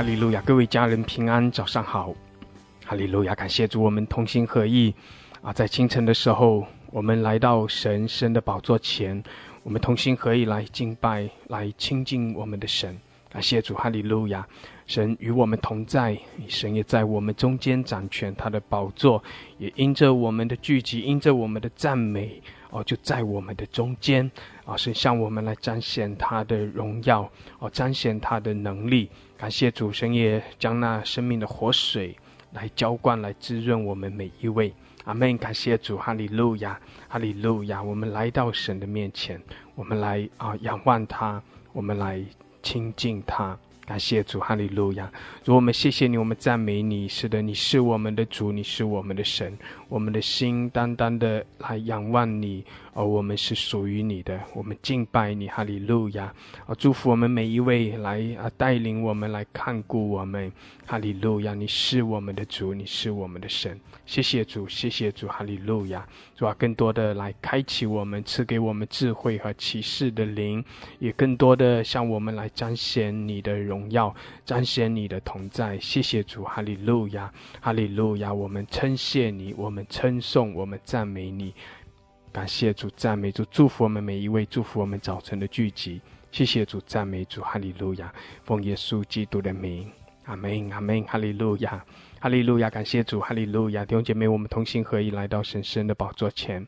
[0.00, 0.40] 哈利路亚！
[0.46, 2.14] 各位家人平安，早上好，
[2.86, 3.34] 哈利路亚！
[3.34, 4.94] 感谢主，我们同心合意
[5.42, 9.22] 啊，在清晨的时候，我们来到神神的宝座前，
[9.62, 12.98] 我们同心合意来敬拜，来亲近我们的神。
[13.30, 14.48] 感谢主，哈利路亚！
[14.86, 19.22] 神与我们同在，神也在我们中间掌权，他的宝座
[19.58, 22.40] 也因着我们的聚集，因着我们的赞美，
[22.70, 24.30] 哦，就在我们的中间，
[24.64, 29.10] 啊，是向我们来彰显他的荣耀，哦，彰显他的能力。
[29.40, 32.14] 感谢主，神也将那生命的活水
[32.52, 34.70] 来浇灌，来滋润我们每一位。
[35.04, 35.38] 阿门！
[35.38, 37.82] 感谢主，哈利路亚，哈利路亚！
[37.82, 39.40] 我们来到神的面前，
[39.74, 42.22] 我们来啊仰望他，我们来。
[42.62, 45.10] 亲近他，感谢主，哈利路亚！
[45.42, 47.08] 主，我们谢谢你，我们赞美你。
[47.08, 49.56] 是的，你是我们的主，你是我们的神，
[49.88, 52.62] 我们的心单单的来仰望你。
[52.92, 56.34] 而我们是属于你的，我们敬拜你，哈利路亚！
[56.66, 60.50] 啊，祝福我们每一位来啊，带领我们来看顾我们，
[60.86, 61.54] 哈利路亚！
[61.54, 63.80] 你是我们的主，你是我们的神。
[64.06, 66.04] 谢谢主，谢谢主，哈利路亚！
[66.34, 70.64] 主啊，更多的来开启我们，赐给我们智慧和启示的灵，
[70.98, 74.12] 也更多的向我们来彰显你的荣耀，
[74.44, 75.78] 彰显你的同在。
[75.78, 78.34] 谢谢主，哈利路亚，哈利路亚！
[78.34, 81.54] 我们称谢你，我们称颂，我们赞美你。
[82.32, 86.00] 感谢主，赞美主，祝福我们每一位，祝福我们早晨的聚集。
[86.30, 88.14] 谢谢主，赞美主，哈利路亚，
[88.44, 89.90] 奉耶稣基督的名，
[90.26, 91.84] 阿门，阿门，哈利路亚，
[92.20, 96.64] 哈利路亚，感谢主，哈利路亚，弟兄姐妹，我们同心合意来到神圣的宝座前，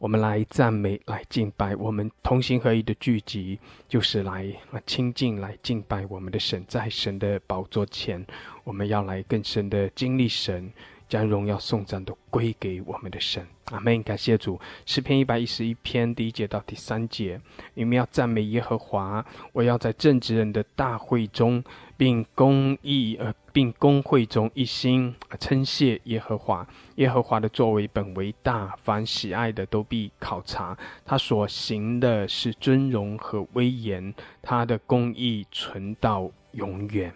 [0.00, 1.76] 我们来赞美，来敬拜。
[1.76, 4.52] 我们同心合意的聚集，就是来
[4.84, 8.26] 亲近，来敬拜我们的神，在神的宝座前，
[8.64, 10.72] 我们要来更深的经历神。
[11.12, 14.02] 将荣耀颂赞都归给我们的神，阿门！
[14.02, 14.58] 感谢主。
[14.86, 17.38] 诗篇一百一十一篇第一节到第三节，
[17.74, 19.22] 你们要赞美耶和华。
[19.52, 21.62] 我要在正直人的大会中，
[21.98, 26.66] 并公义呃，并公会中一心称谢耶和华。
[26.94, 30.74] 耶和华的作为本为大，凡喜爱的都必考察。
[31.04, 37.12] 他所行的是尊荣和威严，他的公义存到永远。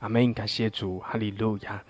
[0.00, 0.34] 阿门！
[0.34, 1.80] 感谢主，哈利路亚。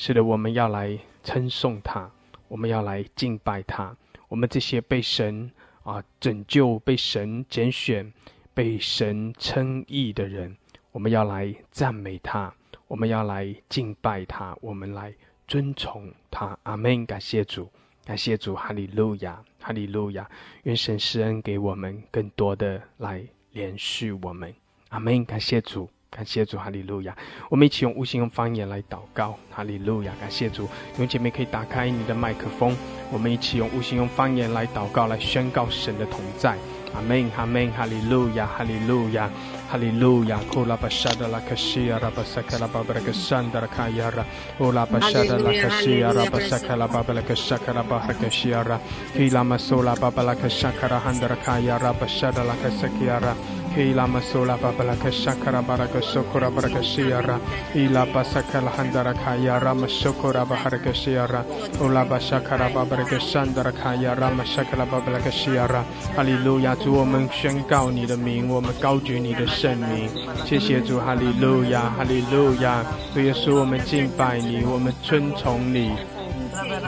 [0.00, 2.08] 是的，我们要来称颂他，
[2.46, 3.96] 我们要来敬拜他。
[4.28, 5.50] 我们这些被神
[5.82, 8.12] 啊拯救、被神拣选、
[8.54, 10.56] 被神称义的人，
[10.92, 12.54] 我们要来赞美他，
[12.86, 15.12] 我们要来敬拜他，我们来
[15.48, 16.56] 尊崇他。
[16.62, 17.04] 阿门！
[17.04, 17.68] 感谢主，
[18.04, 20.30] 感谢主，哈利路亚，哈利路亚！
[20.62, 24.54] 愿神施恩给我们更多的来连续我们。
[24.90, 25.24] 阿门！
[25.24, 25.90] 感谢主。
[26.10, 27.16] 感谢主，哈利路亚！
[27.48, 30.12] 我们一起用无形用方言来祷告，哈利路亚！
[30.20, 32.76] 感谢主，弟兄姐妹可以打开你的麦克风，
[33.12, 36.56] 我们一起用无形用方言来祷告，来宣告神的同在。
[36.94, 39.30] 阿门，阿门，哈利路亚，哈利路亚，
[39.70, 40.40] 哈利路亚！
[40.50, 44.24] 库拉巴沙德拉卡西亚拉巴萨卡拉巴布拉克山德拉卡亚拉，
[44.58, 48.80] 乌拉巴沙德拉卡西亚拉巴萨卡拉巴布拉克沙卡拉巴哈克西亚拉，
[49.14, 53.36] 基拉马苏拉巴布拉克沙卡拉汉德拉卡亚拉巴沙德拉卡萨基亚拉。
[53.78, 57.38] Ila masula babala kashakara baraka sokora baraka shiara.
[57.76, 61.44] Ila basakala handara kaya rama sokora baharaka shiara.
[61.80, 65.84] Ula basakara babaraka shandara kaya rama shakala babalaka shiara.
[66.16, 70.10] 哈利路亚，主，我们宣告你的名，我们高举你的圣名。
[70.44, 72.84] 谢谢主，哈利路亚，哈利路亚。
[73.14, 75.92] 主耶稣，我们敬拜你，我们尊崇你。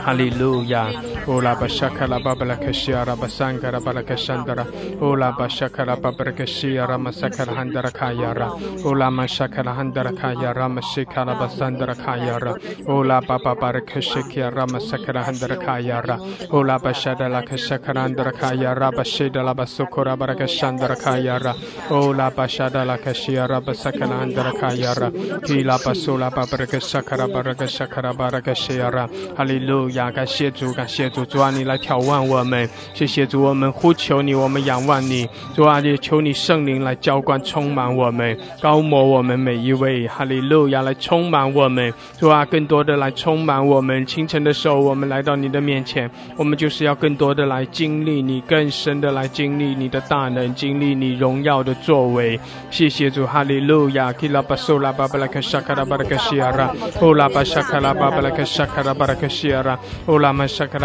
[0.03, 0.89] Hallelujah.
[1.27, 4.65] Ola bashakala babalakashira basangara balakashandara.
[4.99, 8.49] Ola bashakala babalakashira masakala handara kayara.
[8.83, 12.57] Ola mashakala handara kayara mashikala basandara kayara.
[12.89, 16.17] Ola baba barakashikira masakala handara kayara.
[16.51, 21.53] Ola bashadala kashakara handara kayara bashidala basukura barakashandara kayara.
[21.91, 25.11] Ola bashadala kashira basakala handara kayara.
[25.45, 29.37] Hila basula babalakashakara barakashakara barakashira.
[29.37, 29.90] Hallelujah.
[30.11, 31.09] 感谢主，感谢。
[31.09, 44.05] 主主啊，你来眺望我们，谢谢主，我们呼求你，我们仰望你，主啊，也求你圣灵来浇灌充满我们，高摩我们每一位，哈利路亚，来充满我们，主啊，更多的来充满我们。
[44.05, 52.39] 清晨的时候，我们来到你的面前，我们就是要更多的来经历你，更深的来经历你的大能，经历你荣耀的作为。
[52.69, 54.11] 谢谢主，哈利路亚。
[54.13, 56.71] 基拉巴苏拉巴巴拉克沙卡拉巴拉克西亚拉，
[57.01, 60.77] 乌拉巴沙卡拉巴巴拉克沙卡拉巴拉克西亚拉，乌拉玛沙卡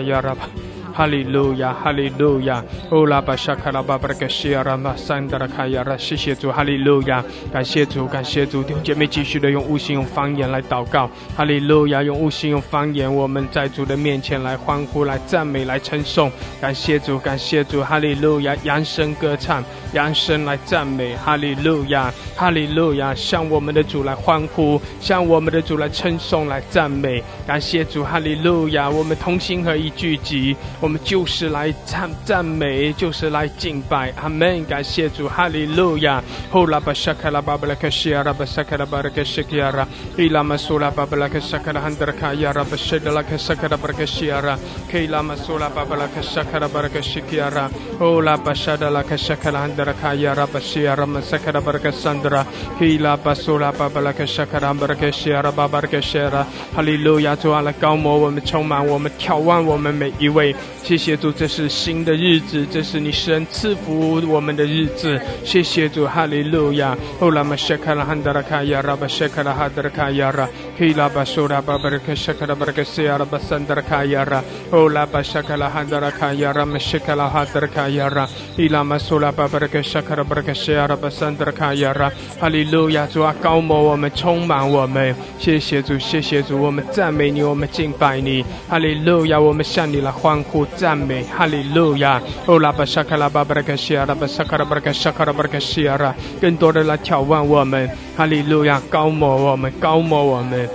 [0.00, 0.73] 拉。
[0.94, 2.64] 哈利路亚，哈利路亚。
[2.88, 8.62] 哦拉巴沙卡拉巴巴拉克西阿拉玛桑德拉卡亚拉，谢谢主，哈利路亚，感谢主，感谢主。
[8.62, 16.30] 弟兄姐妹继续的用悟性、用方言来祷告，哈利路亚，用悟性、用方言，我们在主的面前来欢呼、来赞美、来称颂，
[16.60, 36.22] 感谢主，感谢主，哈利路亚，扬声歌唱，扬声来赞美，哈利路亚，哈利路亚，向我们的主来欢呼，向我们的主来称颂、来赞美，感谢主，哈利路亚，我们同心合一聚集，我们就是来赞赞美，就是来敬拜，阿门，感谢主，哈利路亚。
[36.50, 39.88] 呼啦巴沙卡拉巴布拉克西亚拉巴沙卡拉巴拉克西基亚拉，
[40.18, 44.58] 伊拉玛苏拉巴布拉克沙卡拉汉德卡亚拉巴谢德拉克沙卡拉巴拉克西亚拉，
[44.92, 52.44] 克伊拉玛苏拉巴布拉克沙卡拉巴拉克西基亚拉，呼啦巴沙德拉克沙卡拉汉德卡亚拉巴西亚拉玛沙卡拉巴拉克桑德拉，
[52.78, 56.46] 克伊拉巴苏拉巴布拉克沙卡拉巴拉克西亚拉巴巴拉克西亚拉，
[56.76, 60.54] 哈利路亚，主啊来高摩我们，充满我们，眺望我们每一位。
[60.84, 65.18] 谢谢主，这是新的日子，这是你神赐福我们的日子。
[65.42, 66.94] 谢谢主，哈利路亚。
[67.20, 70.46] 哦拉玛谢卡拉汉德拉卡亚拉巴谢卡拉哈德拉卡亚拉，
[70.76, 78.28] 希拉巴苏拉巴巴拉克谢卡拉巴拉克西亚拉巴桑德拉卡亚拉，哦拉巴谢卡拉汉德拉卡亚拉玛谢卡拉哈德拉卡亚拉，
[78.58, 83.06] 伊拉玛苏拉巴巴拉克谢卡拉巴拉克西亚拉巴桑德拉卡亚拉，哈利路亚。
[83.06, 85.16] 主啊，高摩我们，充满我们。
[85.38, 88.44] 谢谢主，谢谢主，我们赞美你，我们敬拜你。
[88.68, 91.22] 哈利路亚，我们向你来欢呼赞美。
[91.24, 92.20] 哈利路亚。
[92.46, 97.88] 哦拉巴沙卡拉巴巴拉克西亚拉巴沙卡拉巴拉克沙卡拉巴拉克西亚拉，更多的来眺望我们。
[98.16, 100.68] 哈利路亚，高摩我们，高摩我们。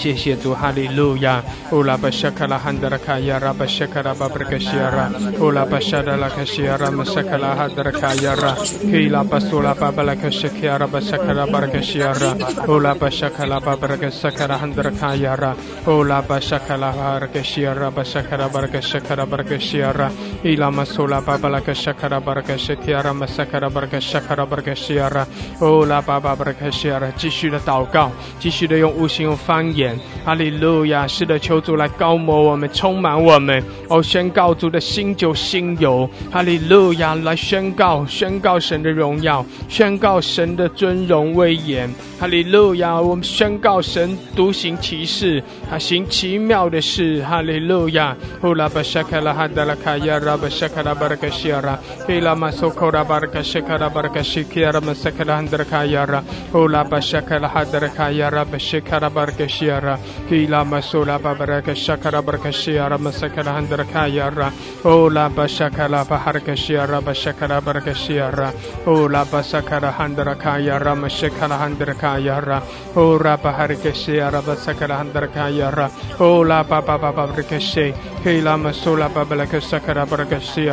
[0.00, 1.44] 谢谢主，哈利路亚。
[1.72, 12.34] 乌拉巴沙卡拉汉德拉卡亚拉巴沙卡拉巴布克西亚拉，乌拉巴沙德拉卡西亚拉马沙卡拉哈德拉卡亚拉，希拉巴苏拉巴巴拉卡西亚拉巴沙卡拉巴克西亚拉，
[12.66, 15.54] 乌拉巴沙卡拉巴布克沙卡拉汉德拉卡亚拉，
[15.86, 20.10] 乌拉巴沙卡拉哈克西亚拉巴沙卡拉巴克沙卡拉巴克西亚拉，
[20.42, 25.26] 伊拉马苏拉巴巴拉卡沙卡拉巴克西亚拉马沙卡拉巴克沙卡拉巴克西亚拉，
[25.60, 29.89] 乌拉巴巴巴克西亚拉，继续的祷告，继续的用无形用方言。
[30.24, 31.06] 哈利路亚！
[31.06, 33.62] 是的，求主来高摩我们，充满我们。
[33.88, 36.08] 哦，宣告主的新酒新油。
[36.30, 37.14] 哈利路亚！
[37.14, 41.88] 来宣告，宣告神的荣耀，宣告神的尊荣威严。
[42.18, 43.00] 哈利路亚！
[43.00, 47.22] 我们宣告神独行其事，他行奇妙的事。
[47.22, 48.16] 哈利路亚！
[48.40, 56.22] 呼拉巴沙卡拉哈达拉卡亚拉巴沙卡拉巴拉卡西亚拉，希拉马索科拉巴拉卡西卡拉巴拉卡西基亚拉马萨卡拉汉达拉卡亚拉，
[56.52, 59.98] 呼拉巴沙卡拉哈达拉卡亚拉巴西卡拉巴拉卡西亚拉。
[60.28, 64.52] Kila masula babaraka shakara barakashia ramasakara handra kayara.
[64.84, 68.52] Ola bashakala baharakashia rabashakara barakashia.
[68.86, 72.62] Ola basakara handra kayara mashakara handra kayara.
[72.96, 75.90] Ora baharakashia rabasakara handra kayara.
[76.20, 77.94] Ola baba baba barakashi.
[78.22, 80.70] Kila masula babalaka sakara barakashia.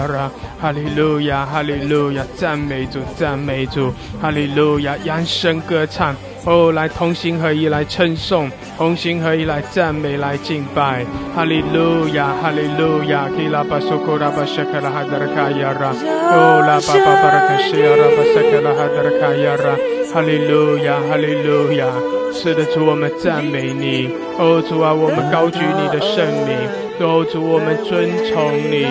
[0.62, 6.16] Hallelujah, hallelujah，赞美主，赞美主，哈利路亚，扬声歌唱。
[6.46, 11.06] 哦，来同心合一来称颂，同心合一来赞美，来敬拜，
[11.36, 19.76] 哈利路亚，哈利路亚，基拉巴苏库拉巴沙卡拉哈德拉卡亚拉，哦拉巴巴巴拉卡西亚拉巴沙卡拉哈德拉卡亚拉，
[20.14, 21.86] 哈利路亚，哈利路亚，
[22.32, 24.10] 是的主，我们赞美你，
[24.40, 26.56] 哦主啊，我们高举你的圣名，
[27.02, 28.88] 哦主，我们尊崇你，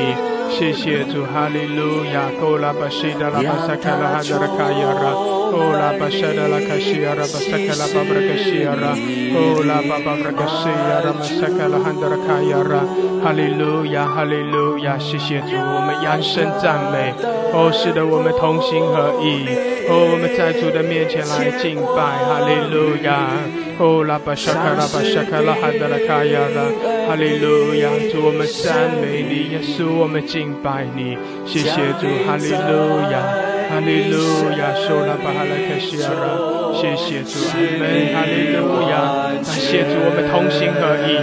[0.50, 5.35] 谢谢主，哈利路亚，哦拉巴西达拉巴沙卡拉哈德拉卡亚拉。
[5.52, 8.92] Ola bashada la kashia ra basaka la babra kashia ra
[9.36, 12.82] Ola babra kashia ra masaka la handra kaya ra
[13.24, 17.12] Hallelujah Hallelujah，谢谢主，我们扬声赞美。
[17.52, 19.46] 哦，是的，我们同心合意。
[19.88, 22.22] 哦，我们在主的面前来敬拜。
[22.22, 23.32] 哈利路亚。
[23.78, 26.70] 哦，拉巴沙卡拉巴沙卡拉哈达拉卡亚拉。
[27.08, 31.18] 哈利路亚，主我们赞美你，耶稣我们敬拜你。
[31.46, 33.45] 谢谢主，哈利路亚。
[33.68, 34.16] 哈利路
[34.58, 36.24] 亚，受拉巴哈拉克西亚拉，
[36.72, 37.82] 谢谢主，阿门。
[38.14, 41.18] 哈利路亚，感谢主，我们同心合意，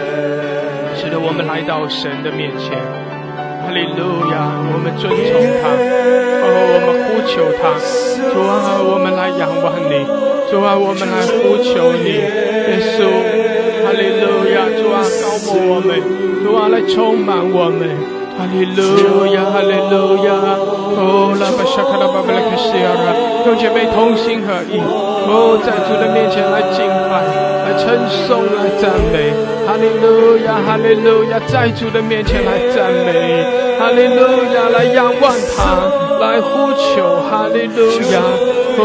[0.99, 2.77] 使得我们来到神的面前。
[3.63, 5.31] 哈利路亚，我们尊崇
[5.63, 5.71] 他，
[6.43, 6.45] 哦，
[6.75, 7.79] 我们呼求他。
[8.31, 10.03] 主啊，我们来仰望你。
[10.51, 12.11] 主啊，我们来呼求你。
[12.11, 13.07] 耶稣，
[13.83, 15.95] 哈利路亚，主啊，高摩我们，
[16.43, 18.12] 主啊，来充满我们。
[18.37, 20.33] 哈利路亚，哈利路亚，
[20.97, 23.13] 哦，拉巴沙卡拉巴巴拉克西亚拉，
[23.45, 27.21] 用姐妹同心合意，哦，在主的面前来敬拜，
[27.63, 27.93] 来称
[28.25, 29.31] 颂，来赞美，
[29.65, 33.45] 哈利路亚，哈利路亚，在主的面前来赞美，
[33.79, 34.21] 哈利路
[34.53, 35.85] 亚，来仰望他，
[36.23, 37.79] 来呼求，哈利路
[38.13, 38.15] 亚，
[38.79, 38.81] 哦，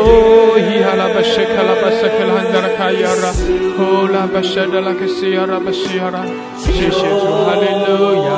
[0.58, 3.30] 伊哈拉巴沙卡拉巴沙卡拉汉达拉卡亚拉，
[3.78, 6.26] 哦，拉巴沙达拉克西亚拉巴西亚拉，
[6.58, 8.30] 谢谢主，哈利路亚。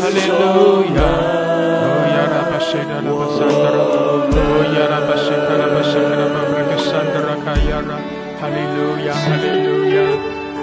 [0.00, 1.10] Hallelujah.
[1.82, 3.84] Oh, Yarabashida Rabasandra.
[4.32, 6.24] Oh, Yarabashika Rabashaka
[6.56, 7.98] Rabasandra Kayara.
[8.40, 10.10] Hallelujah, hallelujah.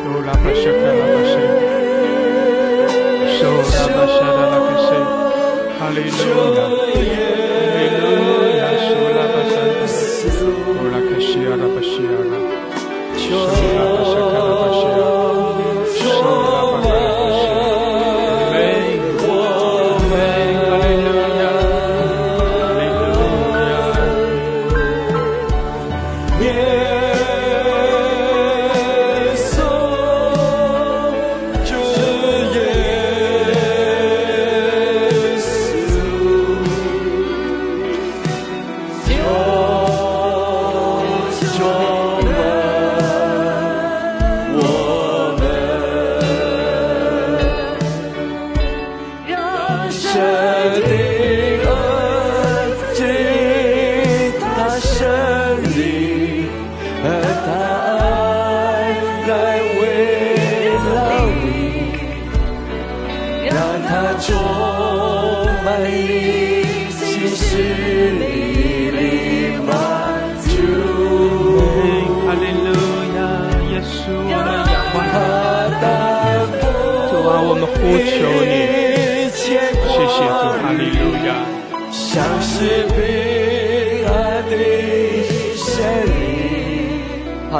[0.08, 1.66] Oh, Rabashaka Rabashaka.
[3.38, 5.00] So Rabashada Rabase.
[5.80, 6.66] Hallelujah.
[6.68, 7.17] Hallelujah.
[11.56, 13.34] 不是这
[13.74, 13.97] 样的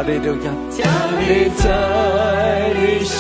[0.08, 0.88] 利路亚，降
[1.20, 3.20] 临在你生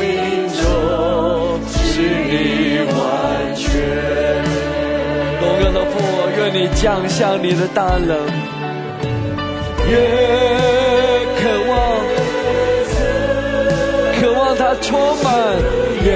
[0.00, 0.08] 命
[0.56, 2.32] 中，使你
[2.88, 2.98] 完
[3.54, 3.62] 全。
[5.42, 5.92] 荣耀的父，
[6.38, 8.16] 愿你降下你的大能，
[9.90, 9.92] 越
[11.36, 11.72] 渴望，
[14.18, 14.88] 渴望它充
[15.22, 15.28] 满，
[16.02, 16.08] 越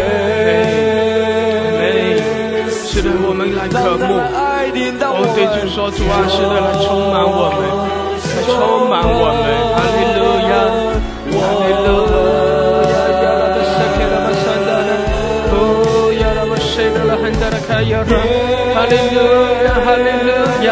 [2.70, 4.00] 是的，我们来渴慕。
[4.00, 4.40] 让他的爱
[4.72, 4.78] 我
[5.14, 7.62] 哦，对主说，主啊，是的，来充满我们，
[8.46, 10.52] 充满我们，哈利路亚，
[11.32, 11.86] 哈利路
[12.92, 14.90] 亚，亚拉巴萨克拉巴萨达拉，
[15.50, 18.12] 哦，亚拉巴塞达拉汉达拉卡亚拉，
[18.74, 19.18] 哈利路
[19.64, 20.28] 亚，哈利路
[20.64, 20.68] 亚，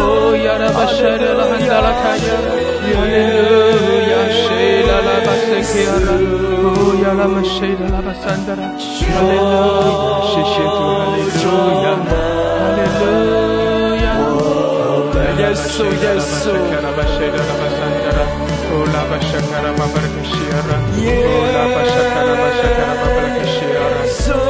[0.00, 2.48] 哦，亚拉巴塞达拉汉达拉卡亚拉，
[2.82, 3.40] 哈利路
[4.08, 4.44] 亚，塞
[4.88, 9.52] 拉拉巴塞克亚拉，哦，亚拉巴塞达拉巴萨达拉，哈利路
[9.84, 11.46] 亚，谢谢主，哈利路
[11.84, 13.04] 亚，哈利路
[13.58, 13.61] 亚。
[15.52, 16.48] 耶稣，耶稣，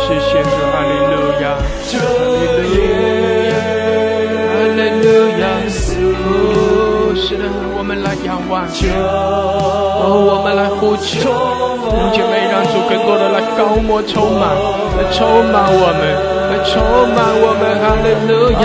[0.07, 1.45] 谢谢主，哈利路亚，
[1.91, 1.93] 主
[2.75, 2.79] 耶
[4.47, 5.05] 哈利路
[5.41, 5.43] 亚，
[6.15, 7.27] 哦，是，
[7.77, 11.35] 我们来仰望，哦，我们来呼求，
[11.91, 14.55] 弟兄姐妹，让主更多的来高摩充满，
[14.97, 15.19] 来充
[15.51, 16.01] 满我们，
[16.51, 16.79] 来充
[17.11, 18.31] 满我们，哈利路
[18.63, 18.65] 亚，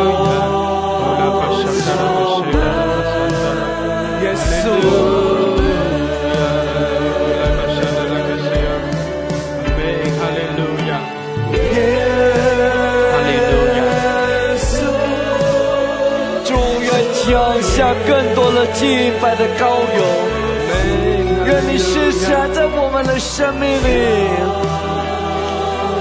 [18.07, 20.01] 更多的敬拜的高勇，
[21.45, 23.89] 愿你施下在我们的生命里，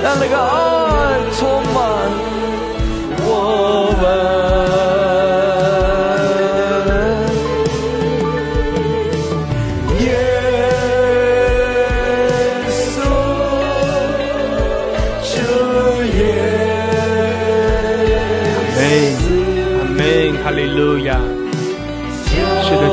[0.02, 1.76] 让那个爱充满
[3.22, 3.28] 我
[4.00, 4.49] 们。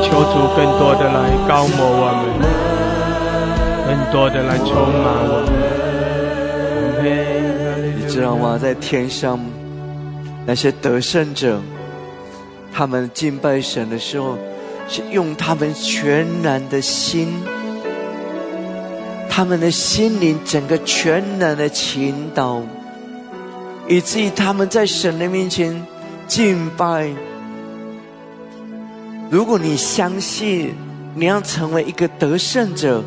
[0.10, 2.24] 求主更多的来高摩我们，
[3.86, 4.70] 更多的来充
[5.04, 5.52] 满我们。
[8.00, 8.58] 你知道吗？
[8.58, 9.38] 在天上，
[10.46, 11.60] 那些得胜者，
[12.74, 14.38] 他们敬拜神的时候，
[14.88, 17.44] 是用他们全然的心，
[19.30, 22.62] 他们的心灵整个全然的倾倒，
[23.90, 25.86] 以至于他们在神的面前
[26.28, 27.12] 敬拜。
[29.30, 30.74] 如果你相信
[31.16, 33.04] 你要成为一个得胜者，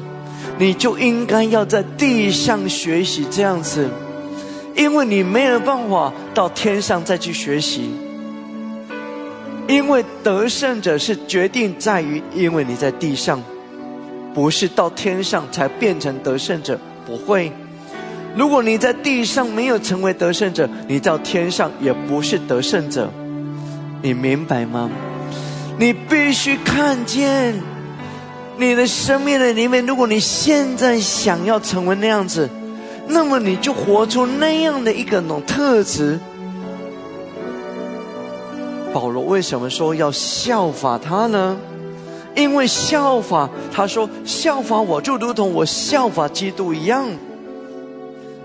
[0.59, 3.89] 你就应该要在地上学习这样子。
[4.77, 7.91] 因为你没有办法到天上再去学习，
[9.67, 13.43] 因为得胜者是决定在于，因为你在地上，
[14.33, 17.53] 不是到天上才变成得胜者，不会。
[18.37, 23.11] 如果你在地上没有成为得胜者，你到天上也不是得胜者。
[24.03, 24.89] 你明白吗？
[25.81, 27.59] 你必须看见
[28.59, 29.87] 你的生命的里面。
[29.87, 32.47] 如果你现在想要成为那样子，
[33.09, 36.21] 那么你就活出那样的一个那种特质。
[38.93, 41.57] 保罗为什么说要效法他呢？
[42.37, 47.09] 因为效法，他说效法我就如同我效法基督一样。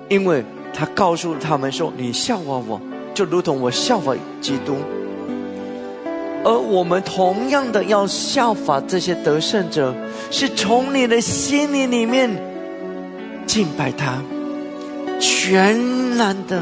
[0.07, 0.41] 因为
[0.73, 2.79] 他告诉他们说：“你效法我，
[3.13, 4.77] 就如同我效法基督。”
[6.45, 9.93] 而我们同样的要效法这些得胜者，
[10.29, 12.29] 是从你的心灵里面
[13.47, 14.21] 敬拜他，
[15.19, 15.75] 全
[16.15, 16.61] 然的，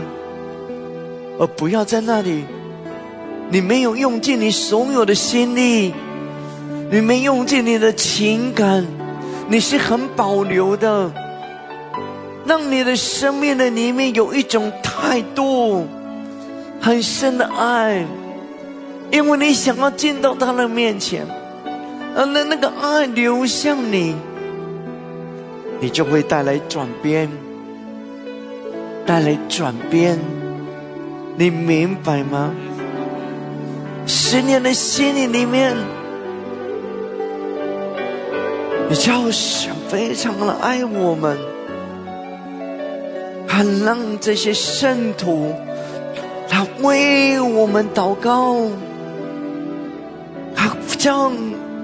[1.38, 2.46] 而不要在那里，
[3.52, 5.94] 你没有用尽你所有的心力，
[6.90, 8.86] 你没用尽你的情感，
[9.50, 11.12] 你是很保留的。
[12.46, 15.86] 让你的生命的里面有一种态度，
[16.80, 18.06] 很深的爱，
[19.14, 21.24] 因为你想要进到他的面前，
[22.16, 24.16] 而那那个爱流向你，
[25.80, 27.30] 你就会带来转变，
[29.06, 30.18] 带来转变，
[31.38, 32.56] 你明白吗？
[34.08, 35.76] 十年的心里里面，
[38.90, 41.38] 你叫神非常的爱我们。
[43.48, 45.54] 他让这些圣徒，
[46.50, 48.58] 他为我们祷告，
[51.04, 51.34] 向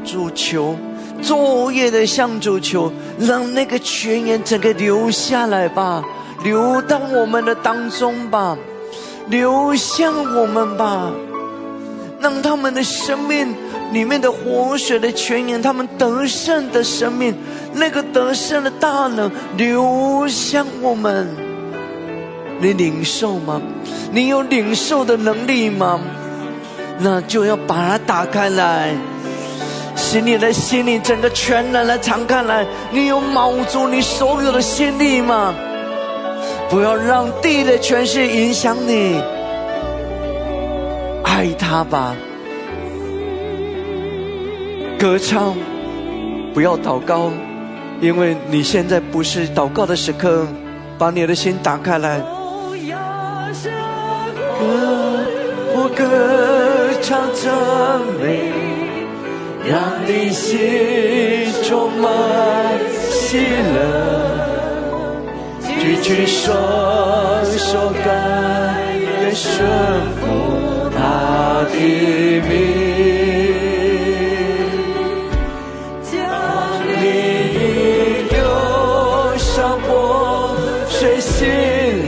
[0.06, 0.78] 主求，
[1.22, 6.02] 昼夜的向主求，让那个泉源整个流下来吧，
[6.42, 8.58] 流到我们的当中吧，
[9.28, 11.12] 流向我们吧，
[12.22, 13.54] 让他们的生命
[13.92, 17.36] 里面的活水的泉源，他们得胜的生命，
[17.74, 21.28] 那个得胜的大能流向我们。
[22.62, 23.62] 你领受吗？
[24.14, 26.00] 你有领受的能力吗？
[27.02, 28.94] 那就要把它打开来，
[30.02, 32.66] 使你的心里整个全然的敞开来。
[32.90, 35.54] 你有卯足你所有的心力吗？
[36.70, 39.22] 不要让地的权势影响你，
[41.24, 42.16] 爱他吧。
[44.98, 45.56] 歌唱，
[46.54, 47.32] 不要祷告，
[48.00, 50.48] 因为你现在不是祷告的时刻。
[51.00, 52.22] 把你的心打开来。
[55.74, 56.04] 我歌
[57.02, 57.48] 唱赞
[58.20, 58.52] 美，
[59.68, 62.08] 让你心充满
[63.10, 63.38] 喜
[63.74, 63.78] 乐，
[65.80, 66.48] 举起双
[67.58, 68.08] 手，感
[69.00, 69.68] 愿顺
[70.18, 71.30] 服他。
[71.72, 72.50] 的名
[76.02, 76.12] 将
[77.00, 77.06] 你
[78.32, 78.36] 流
[79.38, 80.56] 伤，破
[80.88, 81.48] 碎心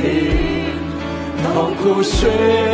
[0.03, 0.09] 灵，
[1.43, 2.70] 痛苦血。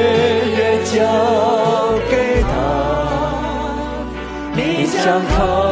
[5.08, 5.67] 然后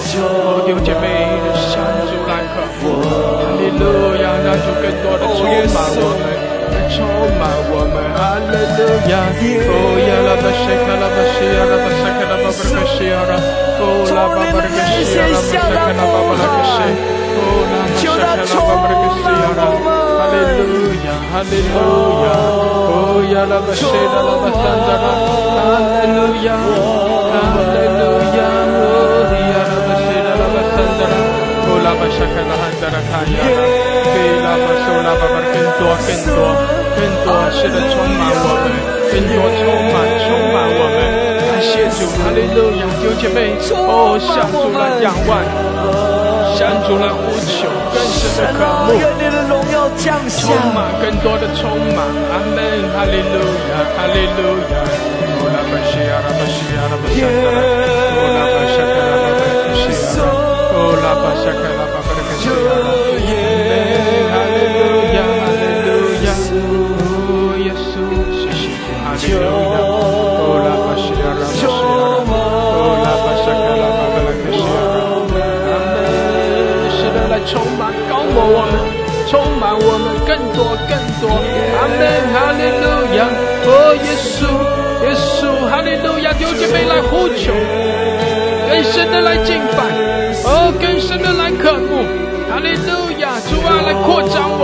[0.00, 1.04] 多更多，哦，弟兄姐妹
[1.44, 3.84] 的向主来渴慕，哈利路
[4.22, 4.24] 亚！
[4.40, 6.22] 让主更多的充满我们，
[6.90, 7.04] 充
[7.38, 9.12] 满我们，哈利路亚！
[9.68, 13.32] 哦呀啦巴西卡拉巴西呀啦巴萨卡拉巴巴拉西呀啦，
[13.80, 16.80] 哦啦巴巴拉西呀啦巴萨卡拉巴巴拉西，
[17.36, 19.62] 哦啦巴萨卡拉巴巴拉西呀啦，
[20.16, 21.76] 哈利路亚，哈利路
[22.24, 22.28] 亚。
[22.90, 25.12] Hallelujah, la basheda la basandara.
[25.60, 27.36] Hallelujah, hallelujah.
[27.60, 29.19] Hallelujah, la basheda
[31.00, 31.20] la basandara.
[31.70, 33.44] Ola bashaka la handara kaya.
[34.12, 36.48] Kela basola babar kento kento
[36.96, 38.66] kento 是的，充满我们，
[39.10, 39.60] 更多充
[39.92, 40.98] 满充满我们。
[41.40, 43.38] 感谢主，哈利路亚，弟兄姐妹，
[43.70, 45.30] 哦，向主来仰望。
[46.56, 48.88] 向主来呼求，更深的渴慕，
[50.28, 52.58] 充满更多的充满，阿门，
[52.92, 53.36] 哈利路
[53.70, 54.74] 亚，哈利路亚，
[55.40, 57.64] 乌拉巴西亚拉巴西亚拉巴沙卡拉，
[58.12, 59.80] 乌拉巴沙卡拉巴巴西亚拉，乌拉巴沙卡拉巴巴。
[59.80, 60.18] 主耶哈利路亚，哈利路亚，哦，耶稣，
[68.40, 75.34] 谢谢主，哈利路亚，哦，拉巴西亚拉巴西亚，哦，拉巴沙卡拉巴卡拉克西亚拉，阿门。
[76.96, 78.72] 是的，来充满高摩我们，
[79.28, 81.28] 充满我们更多更多，
[81.76, 82.00] 阿门，
[82.32, 82.84] 哈利路
[83.16, 83.28] 亚，
[83.66, 83.68] 哦，
[84.00, 84.48] 耶稣，
[85.04, 87.52] 耶稣，哈利路亚，弟兄姐妹来呼求，
[88.68, 89.59] 更深的来敬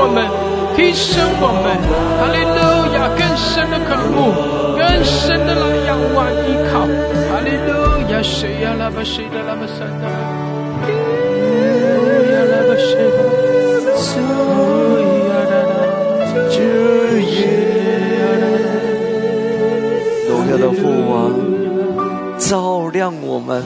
[0.07, 0.23] 我们，
[0.77, 1.75] 提升我们，
[2.17, 2.63] 哈利路
[2.95, 4.31] 亚，更深的渴慕，
[4.79, 6.87] 更深的来仰望依靠，
[7.27, 7.69] 哈利路
[8.13, 8.71] 亚，谁呀？
[8.79, 10.07] 拉巴谁的拉巴山的，
[12.31, 13.19] 呀拉巴谁的，
[14.39, 15.75] 哦呀啦啦，
[16.55, 16.57] 主
[17.35, 17.37] 耶，
[20.29, 21.11] 荣耀的父王，
[22.39, 23.65] 照亮我们。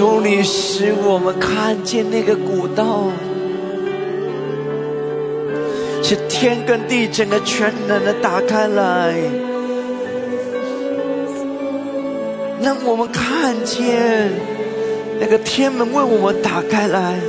[0.00, 3.10] 求你使我们看见那个古道，
[6.02, 9.14] 是天跟地整个全能的打开来，
[12.62, 14.30] 让我们看见
[15.20, 17.20] 那个天门为我们打开来。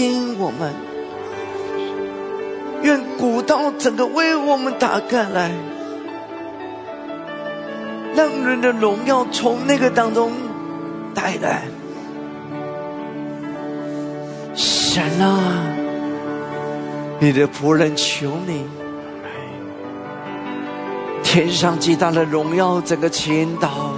[0.00, 0.72] 更新我们，
[2.80, 5.50] 愿古道整个为我们打开来，
[8.14, 10.32] 让人的荣耀从那个当中
[11.14, 11.64] 带来。
[14.54, 15.66] 神啊，
[17.18, 18.64] 你的仆人求你。
[21.22, 23.92] 天上极大的荣耀，整个倾倒。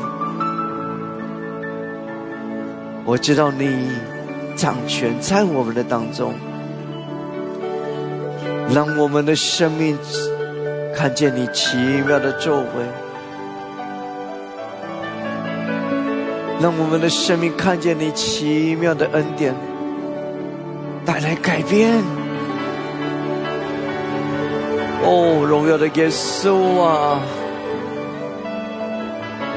[3.04, 3.88] 我知道你
[4.62, 6.32] 掌权在我们的当中，
[8.72, 9.98] 让我们的生命
[10.94, 12.86] 看见你奇妙的作为，
[16.60, 19.52] 让我们的生命看见你奇妙的恩典，
[21.04, 21.90] 带来改变。
[25.02, 27.20] 哦，荣耀的耶稣啊，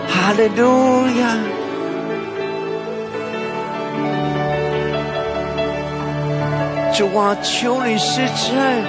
[0.08, 1.55] 哈利路亚！
[6.98, 8.84] 主啊，求你施恩，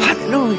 [0.00, 0.58] 哈利路亚！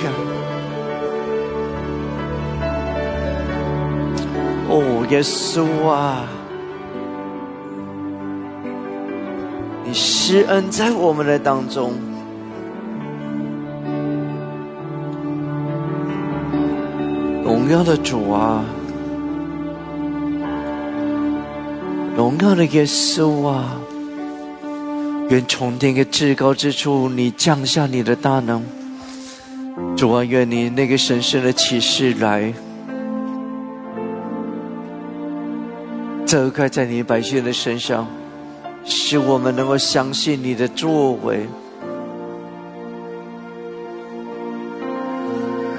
[4.69, 6.23] 哦，耶稣啊！
[9.83, 11.91] 你施恩在我们的当中，
[17.43, 18.63] 荣耀的主啊，
[22.25, 23.79] 荣耀的耶稣啊，
[25.29, 28.63] 愿从天的至高之处，你降下你的大能，
[29.95, 32.51] 主啊，愿你那个神圣的启示来，
[36.25, 38.07] 遮盖在你百姓的身上。
[38.83, 41.45] 使我们能够相信你的作为，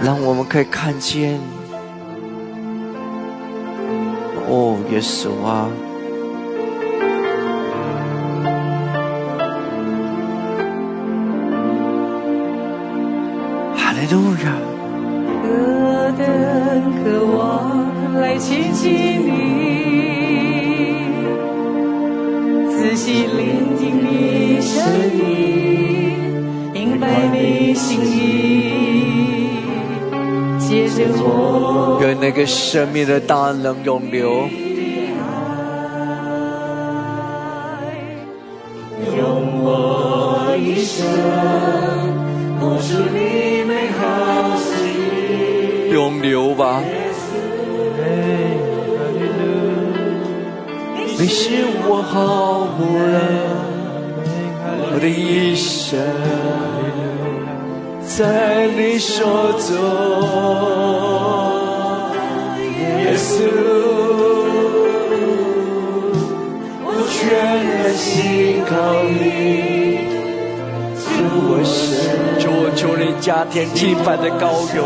[0.01, 1.41] 让我们可以看见，
[4.49, 5.69] 哦，耶稣啊，
[14.11, 14.47] 路亚！
[15.42, 16.23] 何等
[17.03, 18.87] 渴望来亲近
[19.27, 19.31] 你，
[22.71, 24.83] 仔细聆听你声
[25.14, 25.21] 音，
[26.73, 29.61] 明白你心意，
[30.59, 34.49] 接着我愿那个生命的大能永留，
[46.07, 46.81] 风流吧。
[51.19, 53.11] 你是我好牧人，
[54.92, 55.99] 我的一生
[58.07, 59.25] 在你手
[59.59, 59.75] 中，
[62.79, 63.51] 耶稣，
[66.85, 67.19] 我全
[67.66, 68.71] 然信靠
[69.11, 70.07] 你，
[71.03, 71.05] 主
[71.49, 71.99] 我神，
[72.38, 74.85] 主我求你加添敬拜的高油，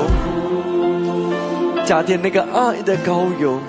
[1.90, 3.60] 夏天那个爱的高油。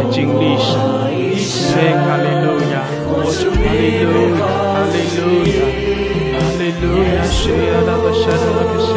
[0.00, 0.72] 来经历神。
[0.80, 5.60] 哈利路亚，哈利路亚，哈利路亚，
[6.32, 8.88] 哈利路亚，需要那么深的那些。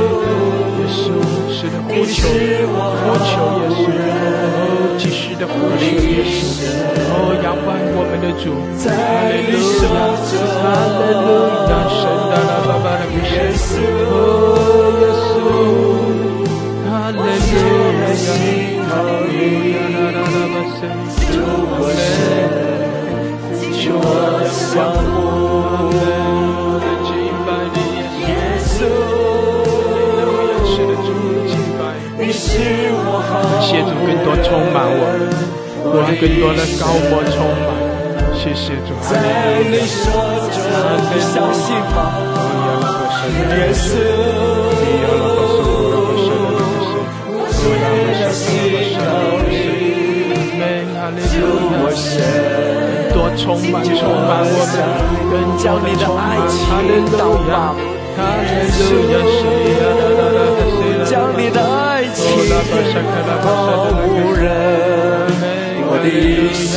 [0.80, 1.04] 耶稣，
[1.52, 4.56] 是的呼求，呼求耶稣，哦，
[4.98, 6.42] 继续的呼求耶稣，
[7.12, 7.14] 哦，
[7.44, 8.44] 仰望我们的主，
[8.84, 8.88] 哈
[9.28, 9.88] 利路亚，
[10.60, 10.66] 哈
[11.00, 11.53] 利路亚，
[34.06, 35.32] 更多充满我们，
[35.96, 37.68] 让更多的高摩充满。
[38.36, 39.12] 谢谢主，在
[39.72, 40.04] 你手
[40.52, 40.56] 中，
[41.10, 41.64] 你相信
[41.96, 41.98] 吗？
[43.56, 43.86] 耶稣，
[47.56, 48.44] 我信
[51.80, 52.12] 我神，
[53.14, 54.76] 多充满充满我们，
[55.32, 56.60] 更将你的爱情
[57.18, 57.52] 祷告。
[61.06, 61.83] 将你的爱
[62.14, 62.22] 情
[63.44, 63.48] 保
[64.08, 64.42] 护人，
[65.86, 66.72] 我的一生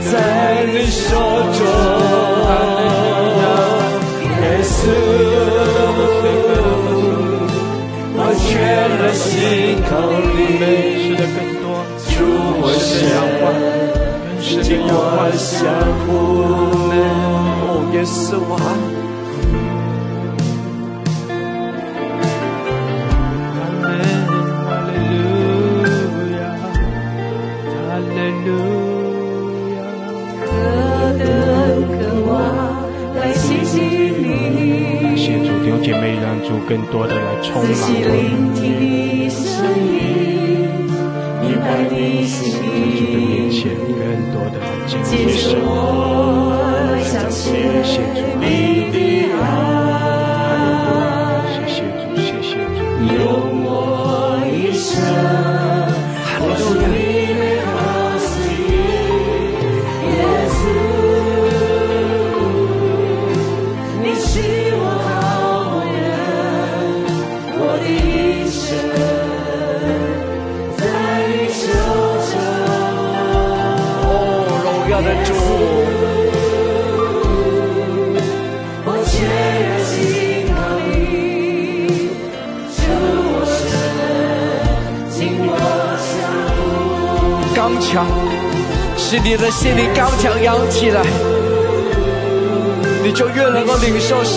[0.00, 0.12] 在
[0.72, 1.04] 你手
[1.56, 1.60] 中。
[4.42, 4.78] 耶稣，
[8.18, 8.48] 我全
[9.12, 9.24] 心
[9.88, 9.90] 靠
[10.34, 11.16] 你，
[12.12, 12.14] 主
[12.62, 12.90] 我相，
[14.62, 14.94] 紧我
[15.36, 15.44] 相
[16.06, 16.08] 扶。
[16.92, 18.16] 哦，耶稣
[18.54, 18.95] 啊。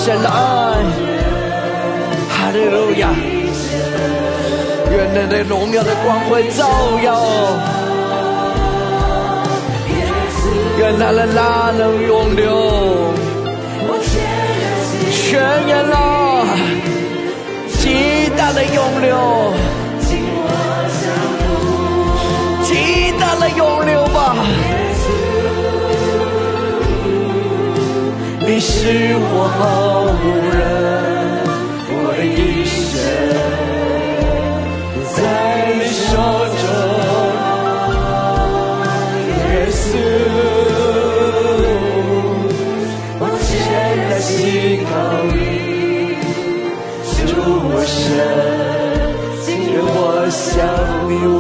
[0.10, 0.34] 领受神的爱。
[2.30, 3.10] 哈利路亚！
[4.92, 6.68] 愿那那荣耀的光辉照
[7.04, 7.22] 耀，
[10.80, 13.14] 愿那那拉能永留，
[15.12, 16.44] 全然了，
[17.78, 19.54] 极大的永留。
[23.40, 24.36] 来永留吧！
[28.42, 29.48] 你是我
[30.20, 30.60] 好人，
[31.92, 32.92] 我的一生
[35.16, 35.18] 在
[35.78, 36.12] 你手
[36.60, 36.62] 中。
[39.40, 39.80] 耶稣，
[43.22, 43.48] 我现
[44.10, 44.28] 在信
[44.84, 44.92] 靠
[45.32, 45.34] 你，
[47.16, 47.32] 主
[47.72, 47.98] 我神，
[49.48, 49.98] 愿我
[50.30, 50.38] 向
[51.10, 51.39] 你。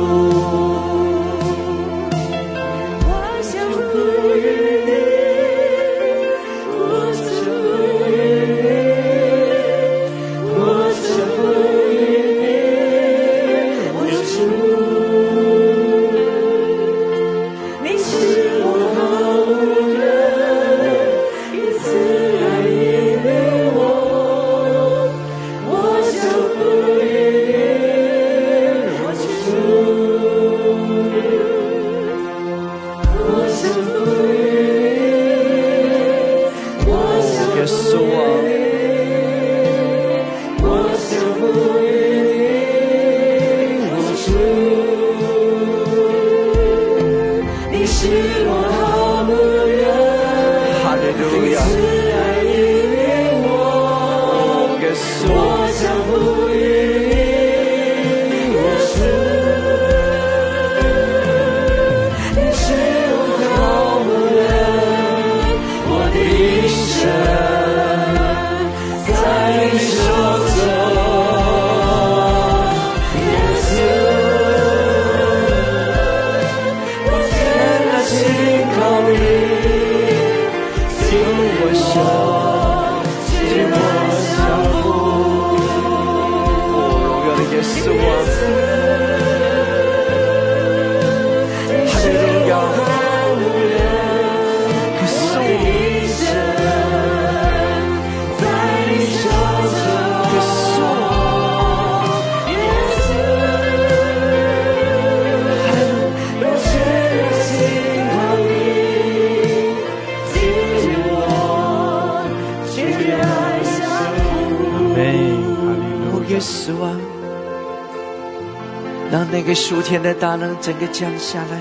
[119.50, 121.58] 个属天的大能整个降下来，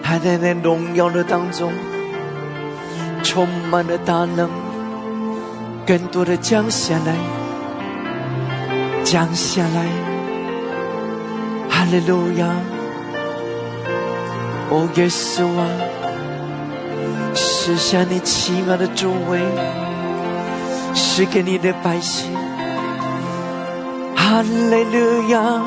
[0.00, 1.72] 还在那荣耀的当中，
[3.24, 4.48] 充满了大能，
[5.84, 7.16] 更多的降下来，
[9.02, 9.86] 降下来，
[11.68, 12.46] 哈利路亚！
[14.70, 15.66] 哦，耶稣啊，
[17.34, 19.40] 施下你奇妙的作为，
[20.94, 22.30] 是给你的百姓。
[24.14, 25.60] 哈利路亚，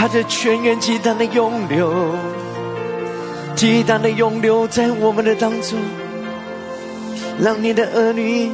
[0.00, 1.92] 他的泉源极大的涌流，
[3.56, 5.76] 极大的涌流在我们的当中，
[7.40, 8.48] 让你的儿女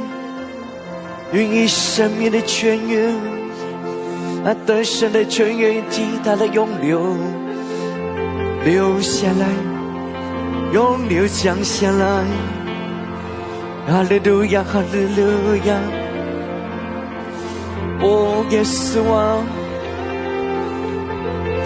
[1.33, 3.15] 孕育生命的泉源，
[4.43, 7.15] 啊，得胜的泉源极大的涌流，
[8.65, 9.47] 流下来，
[10.73, 12.25] 涌流降下来，
[13.87, 15.79] 哈利路亚，哈利路亚。
[18.01, 19.45] 哦，耶稣啊，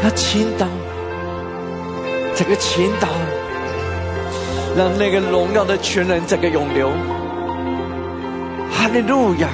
[0.01, 0.67] 他倾倒，
[2.35, 3.09] 这个倾倒，
[4.77, 6.91] 让那个荣耀的全人这个涌流，
[8.71, 9.49] 哈利路亚，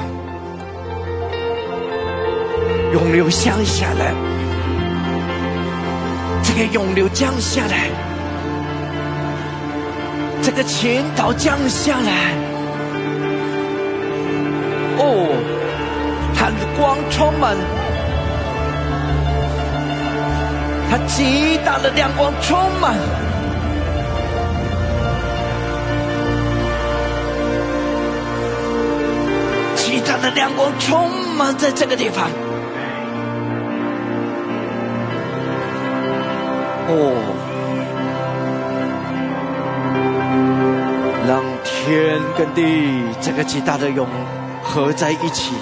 [2.92, 4.12] 涌流降下来，
[6.42, 7.88] 这个涌流降下来，
[10.42, 12.34] 这个倾倒降下来，
[14.98, 15.60] 哦。
[16.36, 17.56] 它的光充满，
[21.06, 22.94] 极大的亮光充满，
[29.76, 32.28] 极大的亮光充满在这个地方。
[36.86, 37.14] 哦，
[41.26, 44.06] 让天跟地这个极大的永
[44.62, 45.54] 合在一起。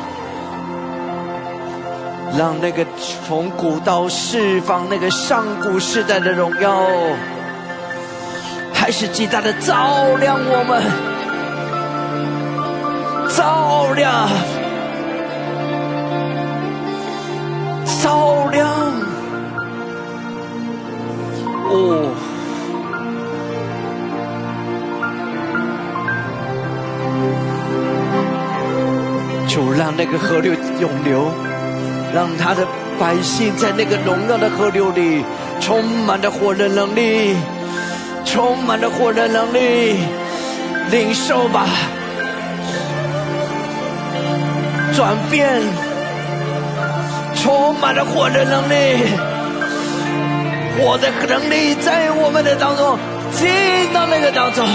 [2.38, 2.82] 让那个
[3.26, 6.82] 从古到释放那个上古时代的荣耀，
[8.74, 10.82] 还是极大的照亮我们，
[13.30, 14.28] 照亮，
[18.02, 18.68] 照亮，
[21.70, 22.12] 哦，
[29.48, 31.30] 就让那个河流涌流。
[32.14, 32.66] 让他的
[32.98, 35.24] 百姓在那个荣耀的河流里，
[35.60, 37.34] 充满了火的能力，
[38.24, 39.96] 充满了火的能力，
[40.90, 41.66] 领受吧，
[44.94, 45.60] 转变，
[47.34, 49.02] 充满了火的能力，
[50.78, 52.98] 火的能力在我们的当中
[53.32, 53.48] 进
[53.92, 54.66] 到那个当中，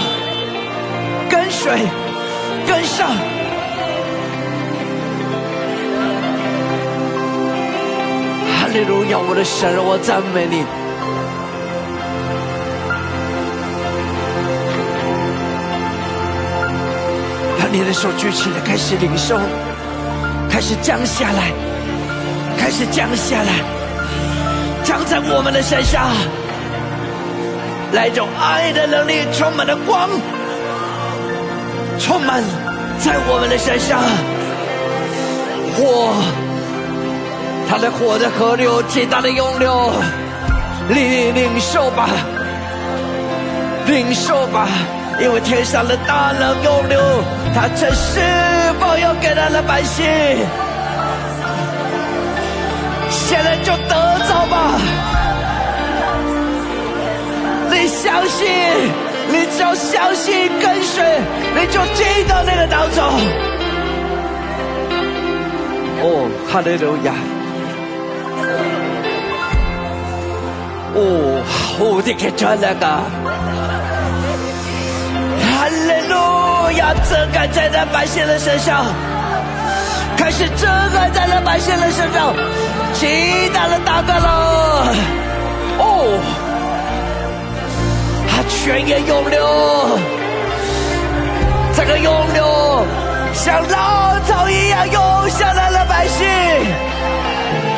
[1.29, 1.71] 跟随，
[2.67, 3.09] 跟上。
[8.67, 10.65] 哈利路亚，我的神，我赞美你。
[17.57, 19.39] 把你的手举起来，开始领受，
[20.49, 21.53] 开始降下来，
[22.57, 23.63] 开始降下来，
[24.83, 26.11] 降在我们的身上，
[27.93, 30.09] 来一种爱的能力，充满了光，
[32.01, 32.43] 充满
[32.99, 34.03] 在我们的身上，
[35.73, 36.46] 火。
[37.69, 39.91] 他的火的河流，极大的涌流，
[40.89, 42.09] 领领受吧，
[43.85, 44.67] 领受吧，
[45.19, 46.99] 因为天上的大能涌流，
[47.53, 48.21] 他这是
[48.79, 50.05] 否要给他的百姓？
[53.09, 54.79] 现在就得着吧！
[57.69, 58.47] 你相信，
[59.27, 61.03] 你只要相信跟随，
[61.53, 63.03] 你就进到那个岛中。
[65.99, 67.13] 哦，哈利路亚。
[70.99, 71.43] 哦，
[71.77, 72.87] 好的，看出来个，
[75.45, 76.15] 哈利路
[76.79, 78.83] 亚，遮盖在那百姓的身上，
[80.17, 82.33] 开始遮盖在那百姓的身上，
[82.93, 84.91] 极大的大盖了，
[85.77, 86.19] 哦，
[88.27, 89.99] 他泉源涌流，
[91.75, 92.83] 这个涌流
[93.33, 96.25] 像浪潮一样涌下来了，百姓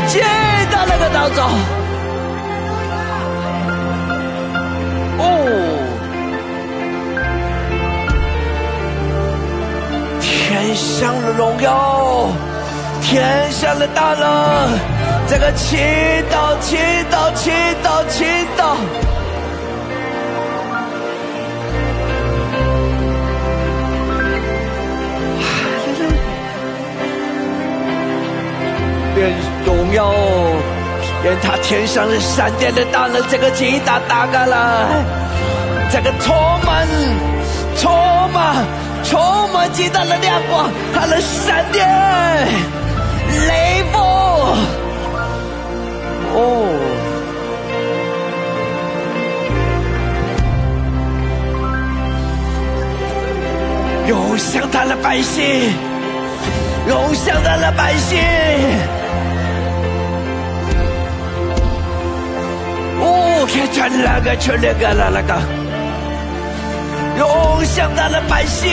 [0.07, 0.21] 进
[0.71, 1.78] 到那个当中。
[10.21, 12.29] 天上的荣耀，
[13.01, 14.79] 天上的大能，
[15.27, 15.77] 这个祈
[16.29, 16.77] 祷，祈
[17.09, 17.49] 祷，祈
[17.83, 18.25] 祷，祈
[18.57, 18.75] 祷，
[29.15, 29.31] 愿
[29.65, 30.13] 荣耀，
[31.23, 34.57] 愿他天上的闪电的大能，这个击打打开来，
[35.91, 36.33] 这个充
[36.65, 36.87] 满、
[37.75, 37.91] 充
[38.31, 38.65] 满、
[39.03, 39.19] 充
[39.51, 41.85] 满极大的亮光，他的闪电、
[43.47, 44.01] 雷锋，
[46.33, 46.37] 哦。
[54.07, 55.73] 永向他的百姓，
[56.87, 58.17] 永向他的百姓。
[63.51, 65.33] 哦，看见那个，全那个了，那个，
[67.17, 68.69] 永向他的百姓。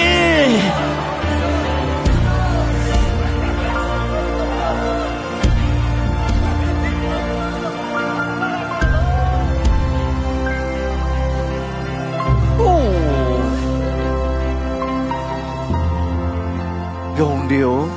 [17.18, 17.88] 永留，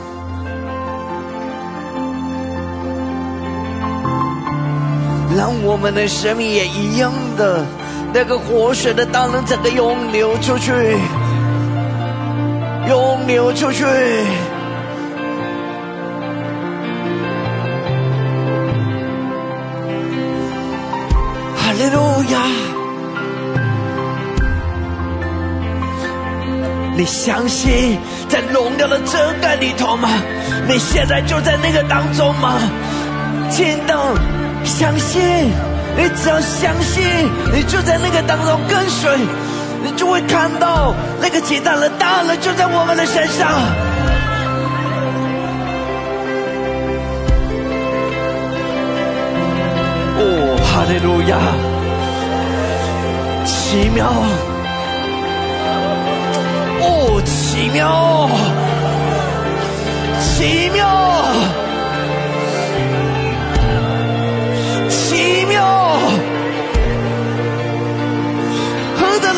[5.39, 7.63] 让我们的生命也一样的
[8.13, 10.73] 那个活水的大能，整个涌流出去，
[12.89, 13.85] 涌流出去。
[21.55, 22.01] 哈利路
[22.33, 22.41] 亚！
[26.97, 30.09] 你相信在荣耀的遮盖里头吗？
[30.67, 32.59] 你现在就在那个当中吗？
[33.49, 33.97] 请等，
[34.63, 35.21] 相信，
[35.97, 37.03] 你只要相信，
[37.53, 39.17] 你就在那个当中跟随，
[39.83, 43.49] 你就会看到那个极大的大了就在我们的身上。
[50.21, 51.37] 哦，哈利路亚，
[53.45, 54.07] 奇妙。
[56.81, 58.29] 哦，奇妙，
[60.19, 60.87] 奇妙，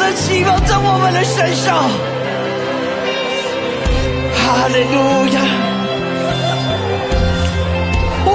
[0.02, 1.90] 的奇妙在我们的身上！
[4.36, 5.40] 哈利路亚！
[8.26, 8.30] 哦，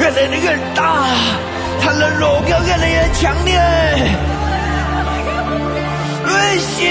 [0.00, 1.06] 越来越大，
[1.80, 3.52] 他的荣耀越来越强烈。
[6.24, 6.88] 瑞信，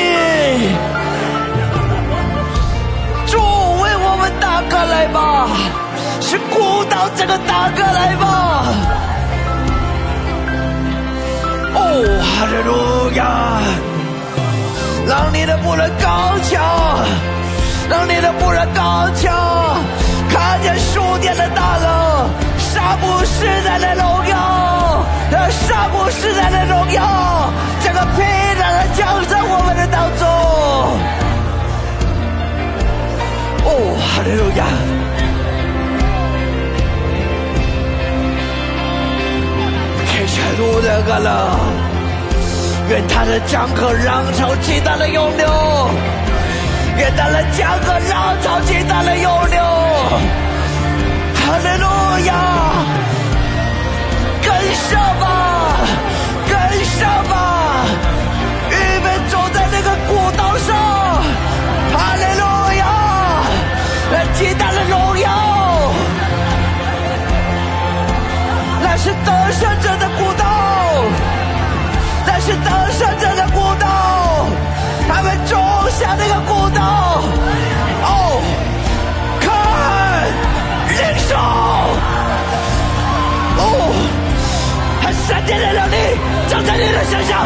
[3.25, 3.37] 主
[3.81, 5.49] 为我们打开来吧，
[6.21, 8.21] 是孤岛这个打开来吧。
[11.91, 13.19] 哦，哈利路亚！
[15.05, 16.63] 让你的仆人高强，
[17.89, 19.83] 让你的仆人高强，
[20.29, 25.05] 看见书店的大楼，沙布时代的荣耀，
[25.49, 27.51] 沙布时代的荣耀，
[27.83, 30.25] 这个平安的降在我们的当中。
[33.65, 33.69] 哦，
[33.99, 34.63] 哈利路亚！
[40.07, 41.29] 开山路那个了，
[42.91, 45.47] 愿他的江河浪潮极大的涌流，
[46.97, 49.63] 愿他的江河浪潮极大的涌流。
[51.33, 51.87] 哈利路
[52.25, 52.33] 亚！
[54.43, 55.77] 跟上吧，
[56.49, 57.85] 跟上吧，
[58.71, 60.75] 预备走在那个古道上。
[61.93, 62.43] 哈利路
[62.77, 62.83] 亚！
[64.11, 65.29] 那极大的荣耀，
[68.83, 70.43] 那是得胜者的古道，
[72.25, 74.47] 但是得胜者的古道，
[75.07, 75.59] 他们种
[75.91, 77.21] 下那个古道。
[78.03, 78.41] 哦，
[79.39, 79.49] 看，
[80.89, 80.97] 领
[81.27, 81.35] 受，
[83.57, 83.63] 哦，
[85.01, 85.95] 他闪电的能力
[86.47, 87.45] 降在你的身上，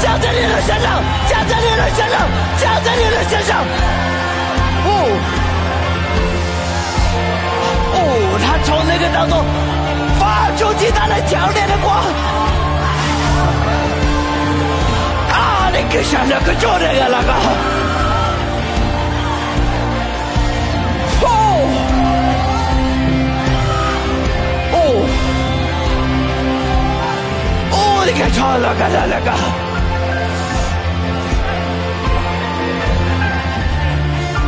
[0.00, 2.28] 降在你的身上，降在你的身上，
[2.60, 3.64] 降在你的身上。
[4.84, 4.88] 哦。
[7.92, 7.98] 哦，
[8.44, 9.44] 他从那个当中
[10.18, 12.04] 发出极大的强烈的光。
[15.96, 17.32] 啊，那个像那个就那个那个。
[21.22, 21.24] 哦，
[24.72, 24.76] 哦，
[27.72, 27.74] 哦，
[28.06, 29.30] 你看超那个那个，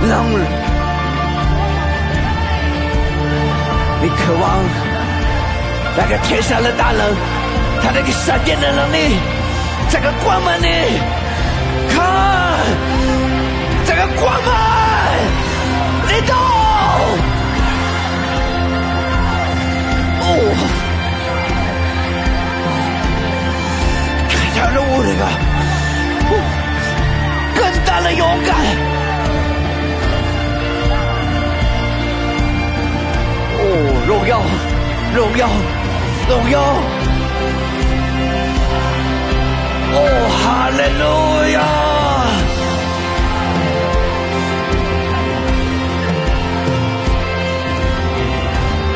[0.09, 0.13] 让。
[4.01, 4.63] 你渴望
[5.97, 7.13] 那个天上的大能，
[7.83, 9.19] 他那个闪电的能力，
[9.91, 10.69] 这个光芒里，
[11.89, 11.97] 看
[13.87, 14.51] 这个光芒，
[16.07, 16.33] 你动，
[20.21, 20.27] 哦，
[24.29, 25.23] 看见了我那个，
[27.55, 28.49] 更大的勇敢。
[33.61, 33.63] 哦，
[34.07, 34.33] 荣耀，
[35.15, 35.49] 荣耀，
[36.29, 36.57] 荣耀。
[39.99, 40.03] 哦，
[40.39, 41.03] 哈利路
[41.55, 41.59] 亚！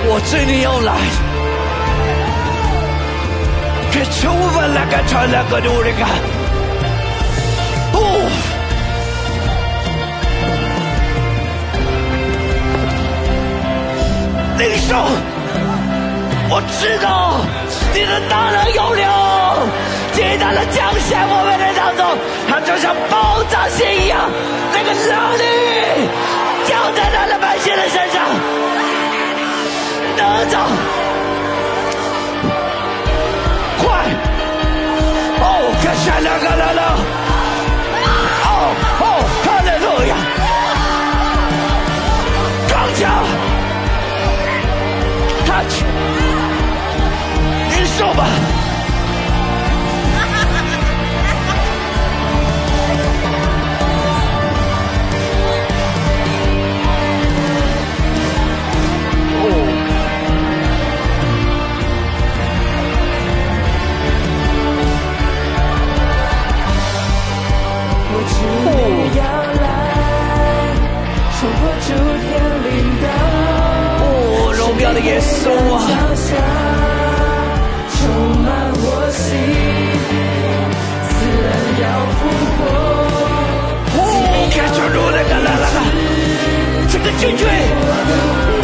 [0.05, 0.92] 我知你要来，
[3.92, 6.00] 可充分那个传那个努力感。
[7.94, 7.96] 哦。
[14.59, 14.90] 领受，
[16.50, 17.40] 我知道
[17.94, 19.03] 你的大能有流，
[20.12, 22.04] 极大的降下我们的当中，
[22.48, 24.30] 它就像爆炸性一样，
[24.72, 25.42] 那个能力
[26.66, 28.22] 降在他的百姓的身上，
[30.16, 30.54] 得着，
[33.80, 33.88] 快，
[35.40, 35.44] 哦，
[35.82, 36.80] 看下两个来了，
[38.44, 38.48] 哦
[39.00, 39.04] 哦，
[39.44, 40.12] 哈利路亚，
[42.68, 43.00] 刚强。
[47.70, 48.20] 领受吧！
[75.05, 75.78] 耶稣啊！
[77.90, 77.98] 充
[78.40, 79.20] 满我心，
[81.09, 81.11] 死
[81.42, 81.46] 人
[81.82, 81.84] 要
[82.18, 82.20] 复
[82.57, 82.61] 活。
[83.96, 84.00] 哦，
[84.55, 85.66] 看出路来了来了，
[86.88, 87.42] 这个军队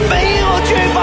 [0.08, 0.96] 没有惧怕。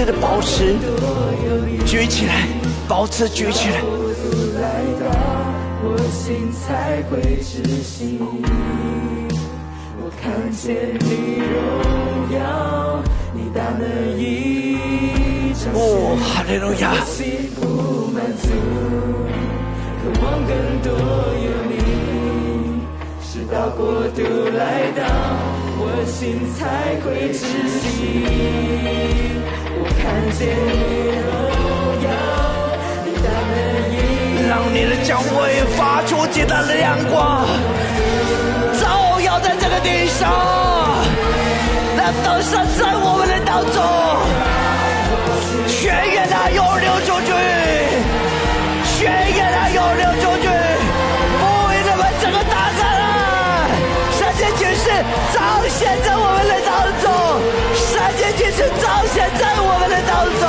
[0.00, 0.78] 再一次的保持
[1.84, 2.48] 举起来，
[2.88, 3.82] 保持举起来。
[5.82, 8.18] 我心才会知心。
[10.22, 11.52] 看见你荣
[12.32, 13.02] 耀，
[13.34, 13.84] 你大能
[14.18, 16.94] 一彰哦，哈利路亚！
[17.04, 18.48] 心不满足，
[20.00, 20.50] 渴望更
[20.82, 20.88] 多
[21.44, 21.74] 有你，
[23.20, 24.18] 直到国度
[24.56, 25.04] 来到，
[25.76, 26.58] 我心才
[27.04, 27.90] 会知悉。
[30.02, 31.28] 看见你荣
[32.02, 32.08] 耀，
[33.04, 33.54] 你大能
[33.92, 33.94] 一
[34.48, 35.28] 让你的教会
[35.76, 37.46] 发出极大的亮光。
[38.80, 40.32] 照耀在这个地上，
[41.96, 43.78] 那都是在我们的当中，
[45.68, 47.30] 血液它涌流出去，
[55.32, 56.70] 彰显在我们的当
[57.00, 57.08] 中，
[57.74, 60.42] 圣经启示彰显在我们的当中，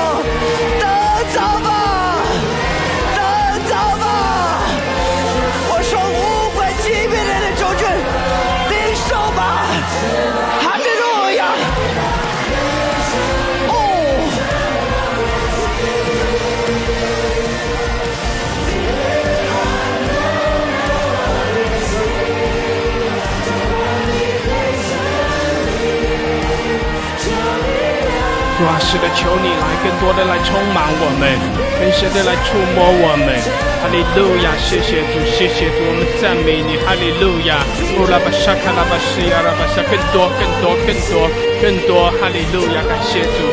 [28.62, 31.34] 主啊，是的，求你来更多的来充满我们，
[31.82, 33.34] 更深的来触摸我们。
[33.82, 36.78] 哈利路亚，谢谢主，谢谢主，我们赞美你。
[36.86, 37.66] 哈利路亚，
[37.98, 41.26] 乌拉巴沙卡拉巴西亚拉巴沙，更多，更多，更多，
[41.58, 42.14] 更多。
[42.22, 43.50] 哈利路亚，感谢主，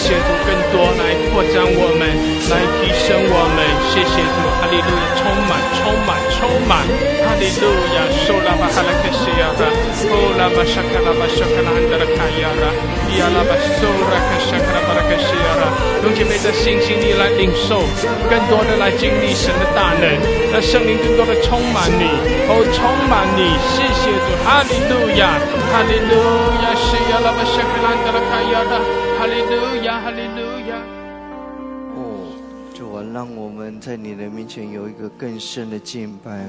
[0.00, 2.08] 感谢主，更多来扩张我们，
[2.48, 3.60] 来提升我们。
[3.92, 6.88] 谢谢主，哈利路亚，充满，充满，充满。
[7.20, 9.68] 哈利路亚，苏拉巴哈拉克西亚拉，
[10.08, 12.64] 乌拉巴沙卡拉巴沙卡拉安达拉卡亚拉，
[13.20, 15.68] 亚拉巴苏拉克拉巴拉格西亚拉。
[16.00, 17.84] 用姐妹的信心力来领受，
[18.24, 20.08] 更多的来经历神的大能，
[20.48, 22.08] 让圣灵更多的充满你，
[22.48, 25.36] 哦，充满你，谢谢主，哈利路亚，
[25.68, 26.16] 哈利路
[26.64, 28.80] 亚，西亚拉巴沙克兰德拉卡亚拉，
[29.20, 30.80] 哈利路亚，哈利路亚。
[31.94, 32.32] 哦，
[32.72, 36.46] 主啊，让我们在你的面前有一个更深的敬拜。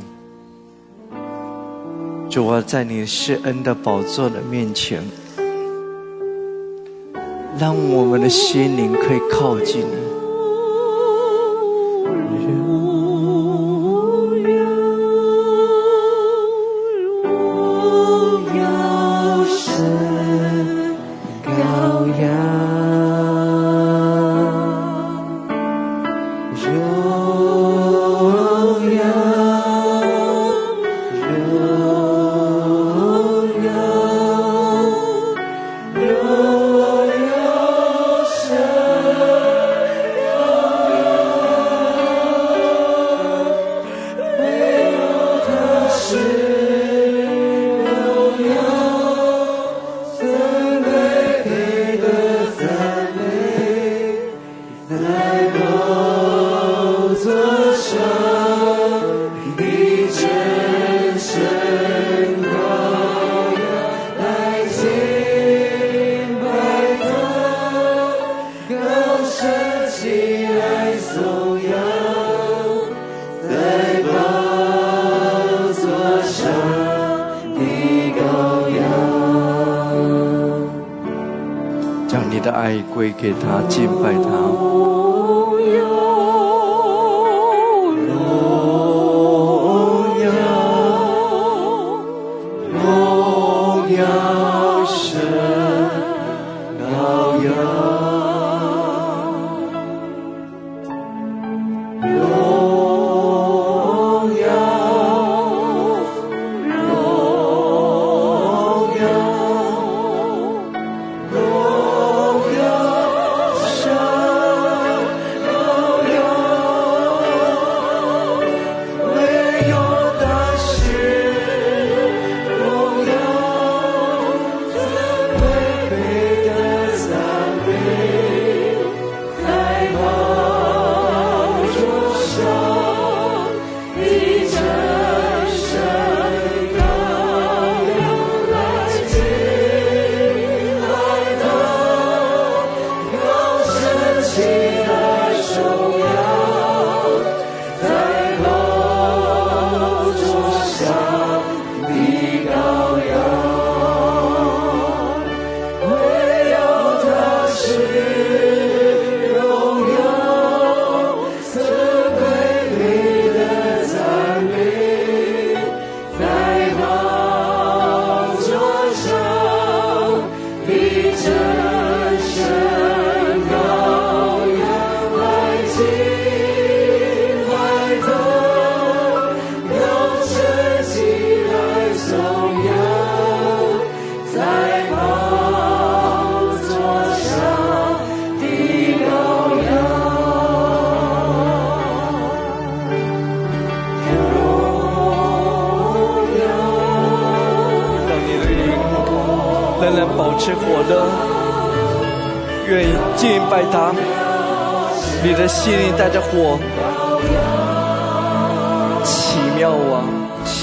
[2.30, 5.04] 主啊，在你施恩的宝座的面前。
[7.60, 10.11] 让我们的心灵可以靠近你。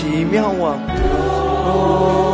[0.09, 2.28] 奇妙啊！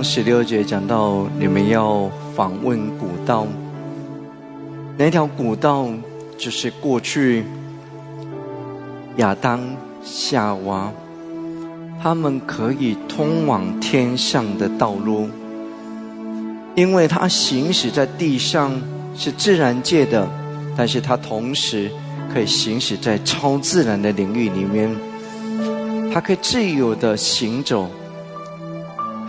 [0.00, 3.46] 章十六节讲到，你们要访问古道。
[4.96, 5.90] 那条古道
[6.38, 7.44] 就是过去
[9.16, 9.60] 亚当、
[10.02, 10.90] 夏娃
[12.02, 15.28] 他们可以通往天上的道路，
[16.74, 18.72] 因为它行驶在地上
[19.14, 20.26] 是自然界的，
[20.74, 21.90] 但是它同时
[22.32, 24.96] 可以行驶在超自然的领域里面，
[26.10, 27.90] 它可以自由的行走。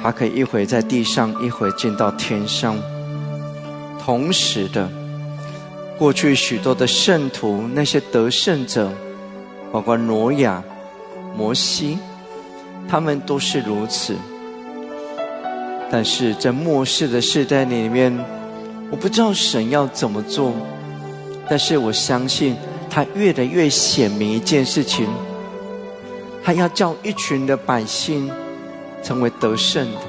[0.02, 2.76] 他可以一会在地上，一会进到天上。
[4.04, 4.90] 同时的，
[5.98, 8.92] 过去许多的圣徒，那些得胜者，
[9.72, 10.64] 包括挪亚、
[11.38, 12.00] 摩西，
[12.90, 14.16] 他们都是如此。
[15.92, 18.18] 但是在末世的时代里面，
[18.90, 20.52] 我不知道神要怎么做，
[21.48, 22.56] 但是我相信
[22.90, 25.08] 他越来越显明一件事情，
[26.44, 28.32] 他要叫一群的百姓
[29.04, 30.00] 成为得胜的，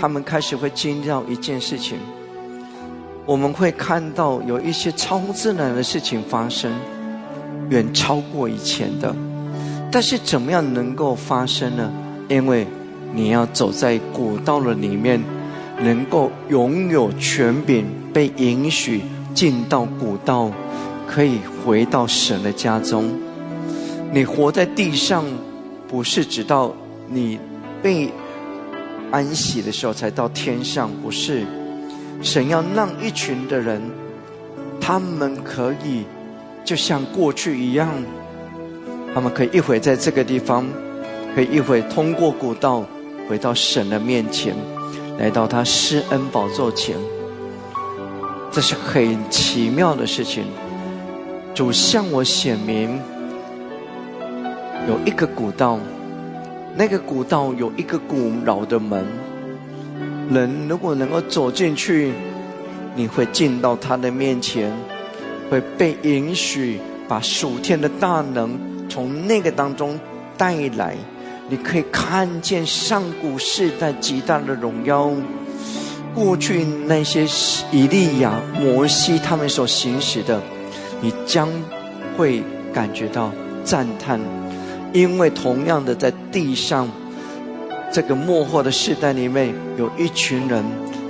[0.00, 1.98] 他们开始会惊到一件事情。
[3.24, 6.72] 我们会看到有一些超自然的事情发生，
[7.70, 9.14] 远超过以前的。
[9.90, 11.92] 但是怎么样能够发生呢？
[12.28, 12.66] 因为
[13.12, 15.20] 你要走在古道的里面，
[15.80, 19.02] 能够拥有权柄，被允许
[19.34, 20.50] 进到古道，
[21.08, 23.12] 可以回到神的家中。
[24.12, 25.24] 你活在地上，
[25.88, 26.72] 不是直到
[27.08, 27.38] 你
[27.86, 28.10] 被
[29.12, 31.44] 安息的时候才到天上，不是。
[32.20, 33.80] 神要让一群的人，
[34.80, 36.04] 他们可以
[36.64, 37.88] 就像过去一样，
[39.14, 40.66] 他们可以一会在这个地方，
[41.32, 42.84] 可以一会通过古道
[43.28, 44.56] 回到神的面前，
[45.20, 46.96] 来到他施恩宝座前。
[48.50, 50.44] 这是很奇妙的事情。
[51.54, 53.00] 主向我显明，
[54.88, 55.78] 有一个古道，
[56.76, 59.04] 那个古道有一个古老的门。
[60.30, 62.12] 人如果能够走进去，
[62.94, 64.70] 你会进到他的面前，
[65.50, 68.58] 会被允许把属天的大能
[68.88, 69.98] 从那个当中
[70.36, 70.94] 带来。
[71.48, 75.10] 你可以看见上古世代极大的荣耀，
[76.12, 77.24] 过去那些
[77.70, 80.42] 以利亚、摩西他们所行使的，
[81.00, 81.48] 你将
[82.16, 83.30] 会感觉到
[83.62, 84.20] 赞叹，
[84.96, 86.88] 因为同样的在地上。
[87.92, 90.64] 这个幕后的时代里面，有一群人，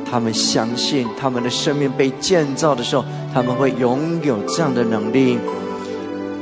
[0.09, 5.39] 他们相信他们的生命被建造的时候，他们会拥有这样的能力，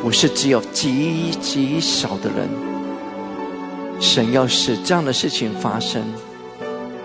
[0.03, 2.49] 不是只有极极少的人。
[4.01, 6.03] 神要使这样的事情发生。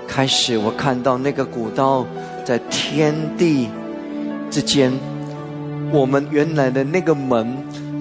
[0.08, 2.06] 开始，我看到那个古道
[2.44, 3.70] 在天地
[4.50, 4.92] 之间，
[5.92, 7.56] 我们原来的那个门，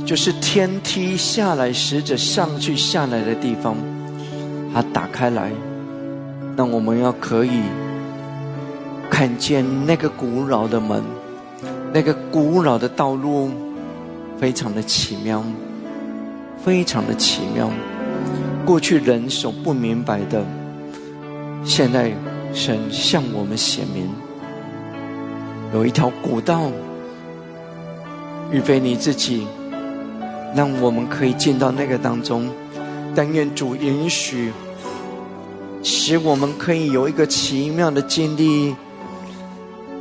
[0.08, 3.76] 就是天梯下来，使者上去下来的地方。
[4.72, 5.52] 它打开来，
[6.56, 7.60] 那我们要可以
[9.10, 11.02] 看见那个古老的门，
[11.92, 13.50] 那个古老的道路，
[14.40, 15.44] 非常的奇妙，
[16.64, 17.70] 非常的奇妙。
[18.64, 20.42] 过去人所不明白的，
[21.66, 22.10] 现在
[22.54, 24.08] 神向我们显明，
[25.74, 26.62] 有一条古道，
[28.50, 29.46] 预备你自己，
[30.54, 32.48] 让我们可以进到那个当中。
[33.14, 34.52] 但愿主允许，
[35.82, 38.76] 使我们可以有一个奇妙的经历，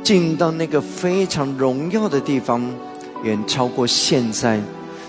[0.02, 2.62] 进到那个非常荣耀的地方，
[3.24, 4.60] 远超过现在。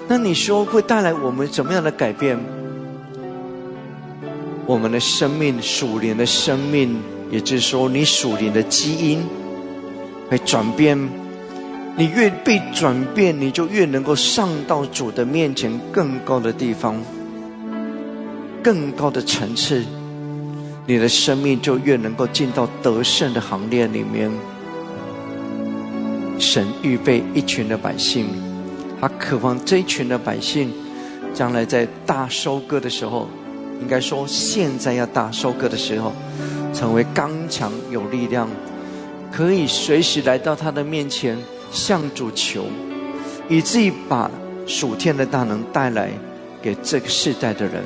[0.07, 2.39] 那你说会带来我们怎么样的改变？
[4.65, 9.21] 我们的生命属灵的生命，也就是说，你属灵的基因
[10.29, 11.18] 会转变。
[11.99, 16.95] 你越被转变，你就越能够上到主的面前更高的地方。
[18.63, 19.83] 更高的层次，
[20.87, 24.31] 你的生命就越能够进到得胜的行列里面。
[26.39, 28.27] 神预备一群的百姓，
[29.01, 30.71] 他渴望这一群的百姓，
[31.33, 33.27] 将来在大收割的时候，
[33.81, 36.13] 应该说现在要大收割的时候，
[36.73, 38.47] 成为刚强有力量，
[39.33, 41.37] 可以随时来到他的面前
[41.71, 42.65] 向主求，
[43.47, 44.29] 以至于把
[44.65, 46.09] 属天的大能带来
[46.61, 47.83] 给这个世代的人。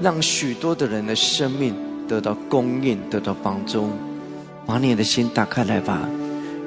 [0.00, 1.74] 让许多的人的生命
[2.06, 3.90] 得到供应，得到帮助。
[4.64, 6.08] 把你的心打开来吧，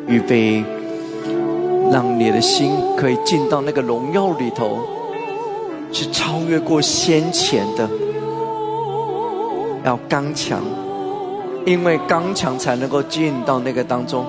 [0.07, 0.64] 预备，
[1.91, 4.80] 让你的心可以进到那个荣耀里头，
[5.93, 7.89] 是超越过先前的。
[9.86, 10.62] 要刚强，
[11.66, 14.26] 因为刚强才能够进到那个当中，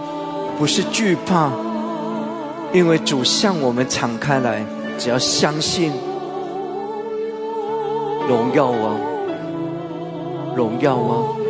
[0.59, 1.51] 不是惧怕，
[2.73, 4.65] 因为主向我们敞开来，
[4.99, 5.93] 只要相信。
[8.29, 8.97] 荣耀啊，
[10.55, 11.42] 荣耀啊！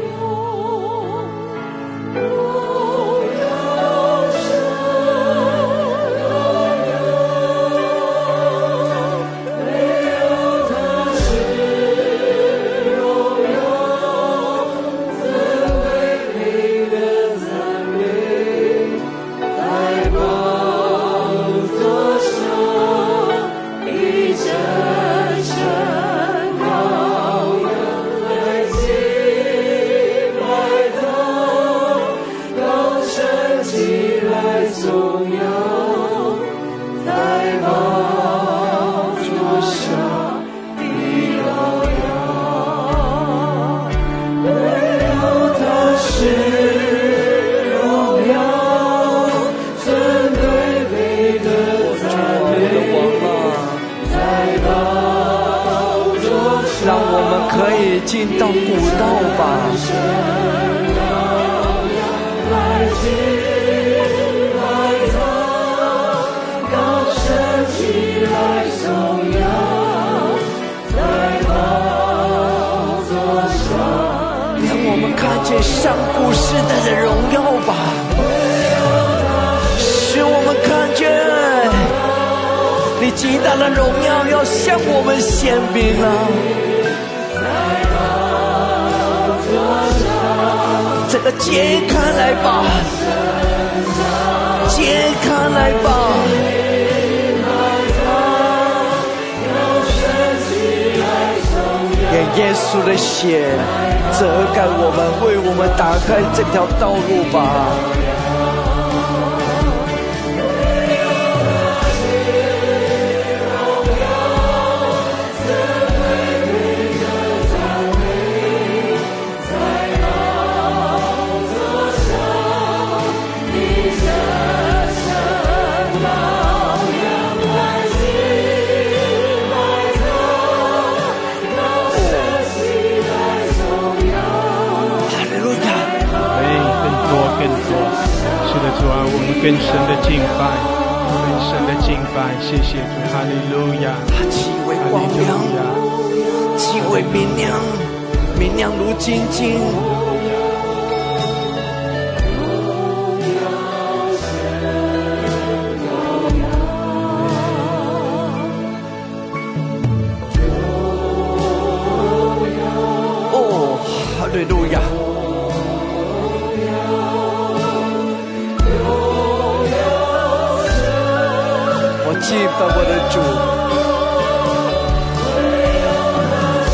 [172.22, 173.18] 敬拜我的主，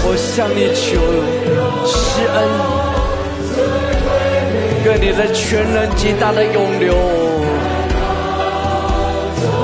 [0.04, 0.86] 我向你求
[1.86, 1.96] 施
[2.34, 2.36] 恩，
[4.84, 6.94] 愿你的全能极大的涌流，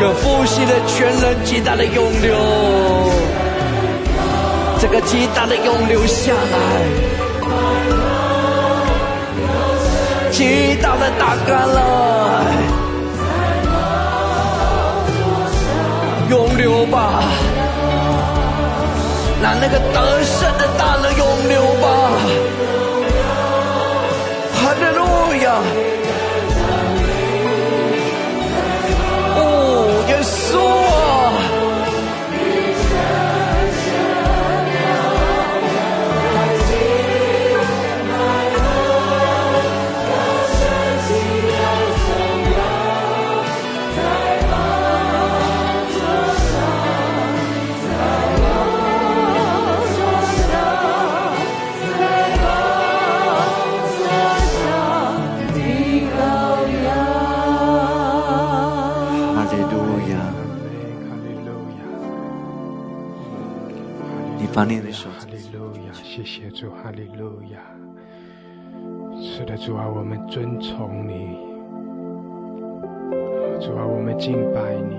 [0.00, 2.34] 有复兴的全能极大的涌流，
[4.80, 6.56] 这个极大的涌流下来，
[10.32, 12.73] 极大的打开了。
[16.64, 17.22] 流吧，
[19.42, 21.86] 让那个得胜的大能永流吧，
[24.54, 25.04] 哈利路
[25.44, 25.46] 亚！
[69.64, 71.38] 主啊，我们尊崇你，
[73.58, 74.93] 主啊，我们敬拜你。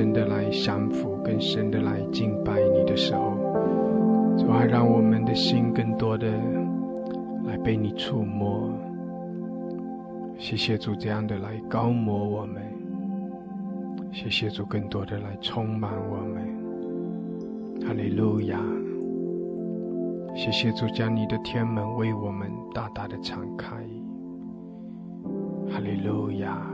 [0.00, 3.34] 深的来降服，更深的来敬拜你的时候，
[4.38, 6.26] 主啊，让我们的心更多的
[7.44, 8.72] 来被你触摸。
[10.38, 12.62] 谢谢主这样的来高摩我们，
[14.10, 17.86] 谢谢主更多的来充满我们。
[17.86, 18.58] 哈利路亚！
[20.34, 23.76] 谢谢主将你的天门为我们大大的敞开。
[25.70, 26.69] 哈利路亚！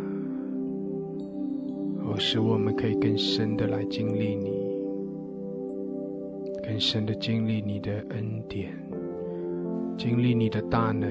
[2.18, 4.52] 使我们可以更深的来经历你，
[6.62, 8.72] 更深的经历你的恩典，
[9.98, 11.08] 经历你的大能，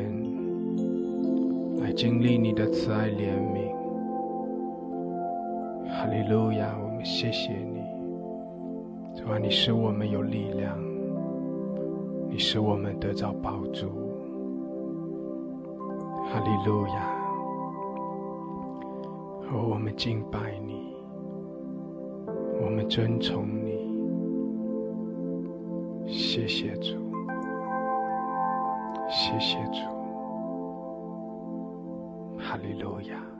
[1.82, 3.66] 来经历你的慈爱怜悯。
[5.90, 6.78] 哈利路亚！
[6.82, 7.82] 我们谢谢你，
[9.20, 10.78] 主啊，你使我们有力量，
[12.30, 13.88] 你使我们得着宝珠。
[16.30, 17.16] 哈利路亚！
[19.42, 20.85] 和我们敬拜你。
[22.62, 23.76] 我们遵从你。
[26.08, 27.06] 谢谢主。
[29.10, 29.80] 谢谢主。
[32.38, 33.35] 哈利路亚。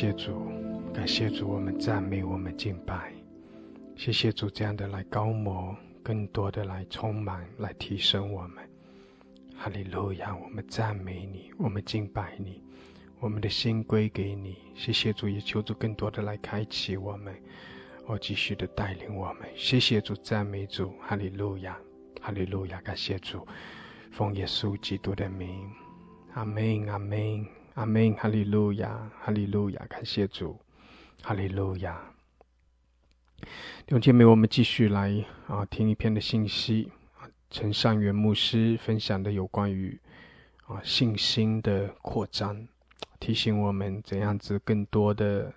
[0.00, 0.48] 谢主，
[0.94, 3.12] 感谢主，我们赞美，我们敬拜。
[3.96, 8.64] 谢谢主这样的来高摩，更多的来充满，来提升我们。
[9.56, 10.36] 哈利路亚！
[10.36, 12.62] 我们赞美你，我们敬拜你，
[13.18, 14.56] 我们的心归给你。
[14.76, 17.34] 谢谢主，也求主更多的来开启我们，
[18.06, 19.48] 哦，继续的带领我们。
[19.56, 21.76] 谢谢主，赞美主，哈利路亚，
[22.20, 22.80] 哈利路亚！
[22.82, 23.44] 感谢主，
[24.12, 25.68] 奉耶稣基督的名，
[26.34, 27.44] 阿门，阿门。
[27.78, 30.58] 阿门，哈利路亚，哈利路亚，感谢主，
[31.22, 31.96] 哈利路亚。
[33.38, 36.90] 弟兄姐妹，我们继续来啊，听一篇的信息
[37.20, 39.96] 啊，陈善元牧师分享的有关于
[40.66, 42.66] 啊信心的扩张，
[43.20, 45.54] 提醒我们怎样子更多的，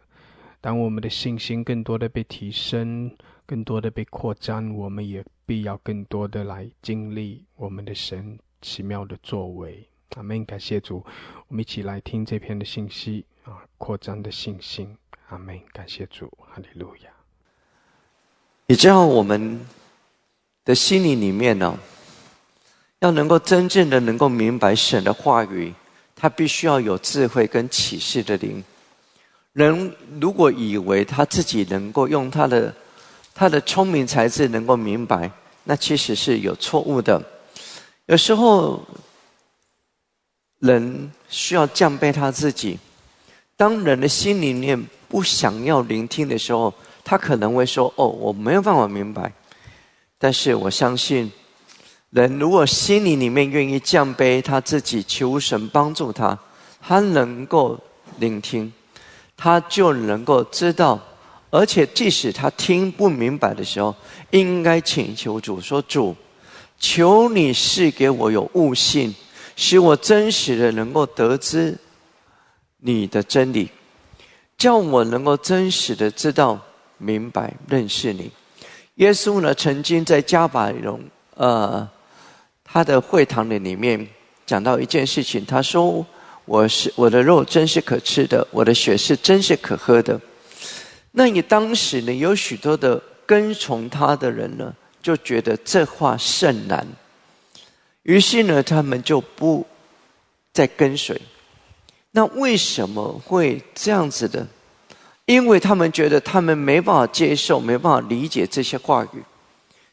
[0.61, 3.17] 当我们的信心更多的被提升，
[3.47, 9.87] 更多的被扩张，我们也必要更多的来经历我们的神奇妙的作为。
[10.15, 11.03] 阿门，感谢主，
[11.47, 14.95] 我们一起来听这篇的信息啊，扩张的信心。
[15.29, 17.09] 阿门，感谢主，哈利路亚。
[18.67, 19.65] 你知道我们
[20.65, 21.79] 的心灵里面呢，
[22.99, 25.73] 要能够真正的能够明白神的话语，
[26.13, 28.61] 他必须要有智慧跟启示的灵。
[29.53, 32.73] 人如果以为他自己能够用他的
[33.33, 35.31] 他的聪明才智能够明白，
[35.63, 37.23] 那其实是有错误的。
[38.07, 38.85] 有时候。
[40.61, 42.79] 人需要降卑他自己。
[43.57, 46.73] 当人的心里面不想要聆听的时候，
[47.03, 49.31] 他可能会说：“哦，我没有办法明白。”
[50.17, 51.31] 但是我相信，
[52.11, 56.37] 人如果心里里面愿意降卑他自己，求神帮助他，
[56.79, 57.79] 他能够
[58.19, 58.71] 聆听，
[59.35, 60.99] 他就能够知道。
[61.49, 63.93] 而且，即使他听不明白的时候，
[64.29, 66.15] 应该请求主说：“主，
[66.79, 69.13] 求你赐给我有悟性。”
[69.55, 71.77] 使我真实的能够得知
[72.77, 73.69] 你的真理，
[74.57, 76.59] 叫我能够真实的知道、
[76.97, 78.31] 明白、认识你。
[78.95, 81.01] 耶稣呢，曾经在加百隆
[81.35, 81.87] 呃
[82.63, 84.07] 他的会堂的里面
[84.45, 86.05] 讲到一件事情，他说
[86.45, 90.19] ：“我是我的肉真是可吃的，我的血是真是可喝的。”
[91.11, 96.85] 那你当时呢，有许多的跟从他的人呢，就觉得这话甚难。
[98.03, 99.65] 于是呢，他们就不
[100.53, 101.21] 再跟随。
[102.11, 104.47] 那为什么会这样子的？
[105.25, 109.23] 因为他们觉得他们没办法接受，没办法理解这些话语，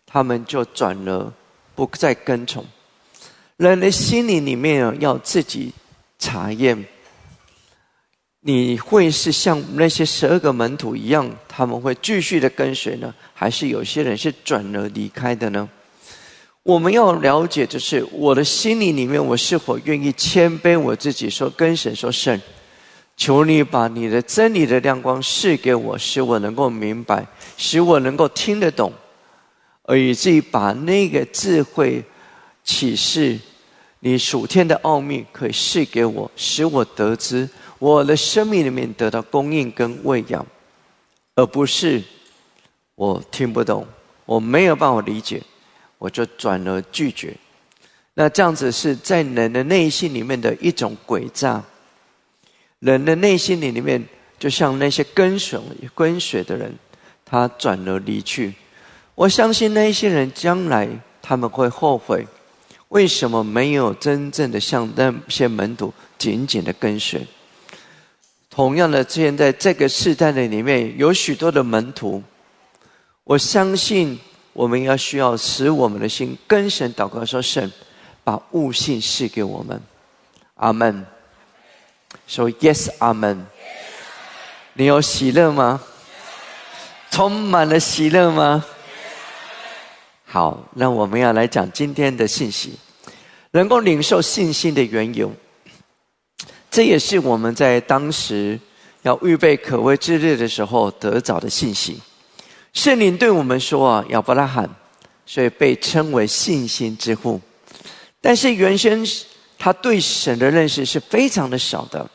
[0.04, 1.32] 他们就转而
[1.74, 2.64] 不再跟从。
[3.56, 5.72] 人的心里里面要自己
[6.18, 6.86] 查验，
[8.40, 15.68] 你会是像那些十二个门徒一样，他们会继续的跟随呢，还是有些人是转而离开的呢？
[16.68, 22.38] 我们要了解的是，我的心里里面，我是否愿意谦卑我自己，说跟神说：“神，
[23.16, 27.26] 求你把你的真理的亮光赐给我，使我能够明白，
[27.56, 28.92] 使我能够听得懂，
[29.84, 32.04] 而以至于把那个智慧
[32.62, 33.38] 启示，
[34.00, 40.44] 你属天的奥秘可以赐给我，使我得知我的生命里面得到供应跟喂养，
[41.34, 42.02] 而不是
[42.94, 43.86] 我听不懂，
[44.26, 45.42] 我没有办法理解。”
[45.98, 47.34] 我就转而拒绝，
[48.14, 51.60] 那这样子是在人的内心里面的一种诡诈。
[52.78, 54.06] 人的内心里里面，
[54.38, 55.60] 就像那些跟随
[55.96, 56.72] 跟随的人，
[57.24, 58.54] 他转而离去。
[59.16, 60.88] 我相信那些人将来
[61.20, 62.24] 他们会后悔，
[62.90, 67.26] 为什么没有真正的像那些门徒紧紧的跟随？
[68.48, 72.22] 同样的，现在这个时代的里面有许多的门徒，
[73.24, 74.16] 我相信。
[74.58, 77.70] 我们要需要使我们的心跟神祷告，说神
[78.24, 79.80] 把悟性赐给我们。
[80.54, 81.06] 阿门。
[82.26, 83.46] 说 Yes，阿门。
[84.72, 85.80] 你有喜乐吗？
[87.08, 88.64] 充满了喜乐吗？
[90.24, 92.76] 好，那我们要来讲今天的信息，
[93.52, 95.32] 能够领受信心的缘由。
[96.68, 98.58] 这也是我们在当时
[99.02, 102.02] 要预备可畏之日的时候得着的信息。
[102.72, 104.68] 圣灵对我们说：“啊，亚伯拉罕，
[105.26, 107.40] 所以被称为信心之父。
[108.20, 109.04] 但是原先
[109.58, 112.08] 他对神的认识是非常的少的。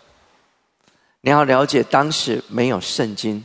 [1.22, 3.44] 你要了解，当时没有圣经。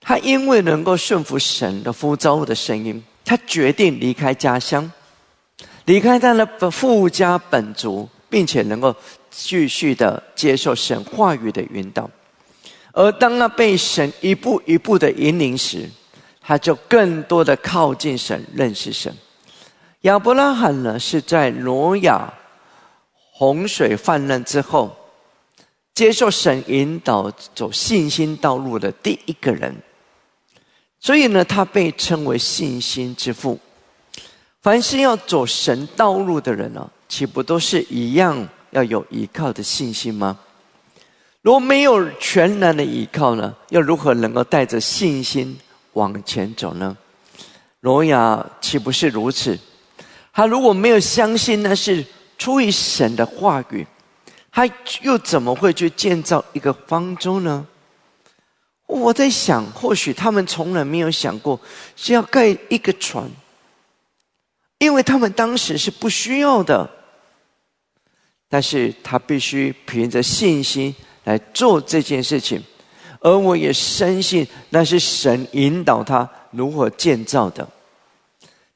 [0.00, 4.90] 他因为能够顺服神的呼召的声音，他决定离开家乡，
[5.84, 8.94] 离开他的富家本族。”并且能够
[9.30, 12.10] 继续的接受神话语的引导，
[12.96, 15.86] 而当他被神一步一步的引领时，
[16.40, 19.14] 他就更多的靠近神，认识神。
[20.00, 22.32] 亚伯拉罕呢，是在挪亚
[23.34, 24.96] 洪水泛滥之后，
[25.94, 29.76] 接受神引导走信心道路的第一个人，
[30.98, 33.58] 所以呢，他被称为信心之父。
[34.62, 36.90] 凡是要走神道路的人呢。
[37.08, 40.40] 岂不都是一样要有依靠的信心吗？
[41.46, 43.54] 如果没有全然的依靠呢？
[43.68, 45.56] 又如何能够带着信心
[45.92, 46.96] 往前走呢？
[47.82, 49.56] 挪亚岂不是如此？
[50.32, 52.04] 他如果没有相信那是
[52.36, 53.86] 出于神的话语，
[54.50, 54.68] 他
[55.02, 57.64] 又怎么会去建造一个方舟呢？
[58.88, 61.60] 我在想，或许他们从来没有想过
[61.94, 63.30] 是要盖一个船，
[64.78, 66.90] 因为他们当时是不需要的。
[68.48, 70.92] 但是他必须凭着信心
[71.26, 72.62] 来做这件事情，
[73.20, 77.68] 而我也深信那是神引导他如何建造的。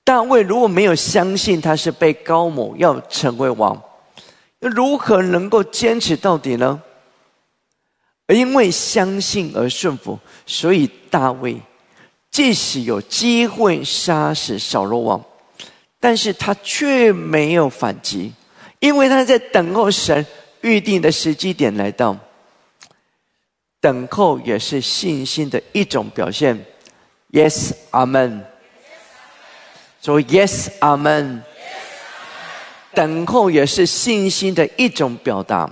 [0.03, 3.81] 大卫如果没有相信他是被高某要成为王，
[4.59, 6.83] 又如何能够坚持到底呢？
[8.27, 11.57] 因为相信而顺服，所以大卫
[12.33, 15.25] 即使有机会杀死扫罗王，
[16.01, 18.33] 但是他却没有反击。
[18.81, 20.27] 因为他在等候神
[20.63, 22.17] 预定的时机点来到，
[23.81, 26.65] 等候也是信心的一种表现。
[27.33, 28.45] Yes，阿门。
[30.03, 31.43] 说 Yes，阿门。
[32.93, 35.71] 等候也是信心的一种表达。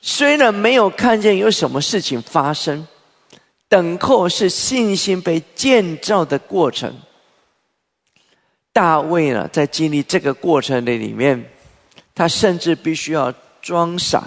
[0.00, 2.86] 虽然没有看见有什么事情发生，
[3.68, 6.96] 等候是信心被建造的过程。
[8.72, 11.50] 大卫呢，在经历这个过程的里面。
[12.16, 14.22] 他甚至必须要装傻，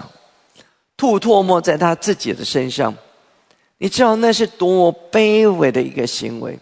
[0.94, 2.94] 吐唾沫在他自己的身上。
[3.78, 6.58] 你知道那是多卑微的一个行为。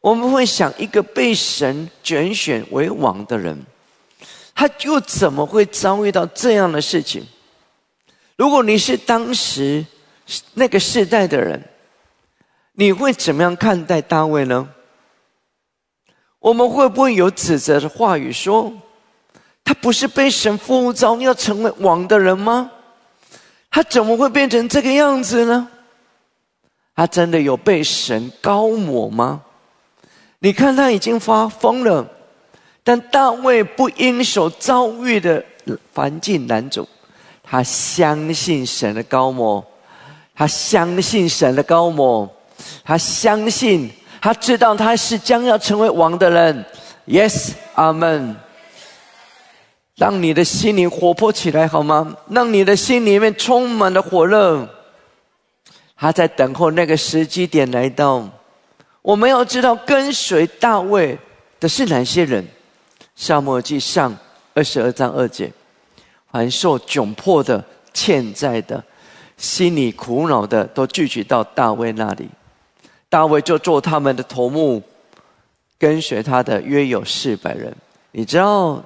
[0.00, 3.66] 我们会想，一个被神拣选为王的人，
[4.54, 7.24] 他又怎么会遭遇到这样的事情？
[8.36, 9.84] 如果你是当时
[10.54, 11.62] 那个时代的人，
[12.72, 14.68] 你会怎么样看待大卫呢？
[16.38, 18.72] 我们会不会有指责的话语说？
[19.62, 22.70] 他不是被神呼召要成为王的人吗？
[23.70, 25.68] 他怎么会变成这个样子呢？
[27.00, 29.40] 他真的有被神高抹吗？
[30.40, 32.06] 你看他已经发疯了，
[32.84, 35.42] 但大卫不因所遭遇的
[35.94, 36.86] 环境难阻，
[37.42, 39.64] 他相信神的高抹，
[40.34, 42.28] 他相信神的高抹，
[42.84, 43.90] 他相信
[44.20, 46.62] 他知道他是将要成为王的人。
[47.06, 48.36] Yes，阿门。
[49.96, 52.14] 让你的心灵活泼起来，好吗？
[52.28, 54.68] 让你的心里面充满了火热。
[56.00, 58.26] 他在等候那个时机点来到。
[59.02, 61.18] 我们要知道，跟随大卫
[61.60, 62.42] 的是哪些人？
[63.16, 64.16] 沙漠记上
[64.54, 65.52] 二十二章二节，
[66.32, 67.62] 凡受窘迫的、
[67.92, 68.82] 欠债的、
[69.36, 72.26] 心里苦恼的，都聚集到大卫那里。
[73.10, 74.82] 大卫就做他们的头目，
[75.78, 77.76] 跟随他的约有四百人。
[78.12, 78.82] 你知道？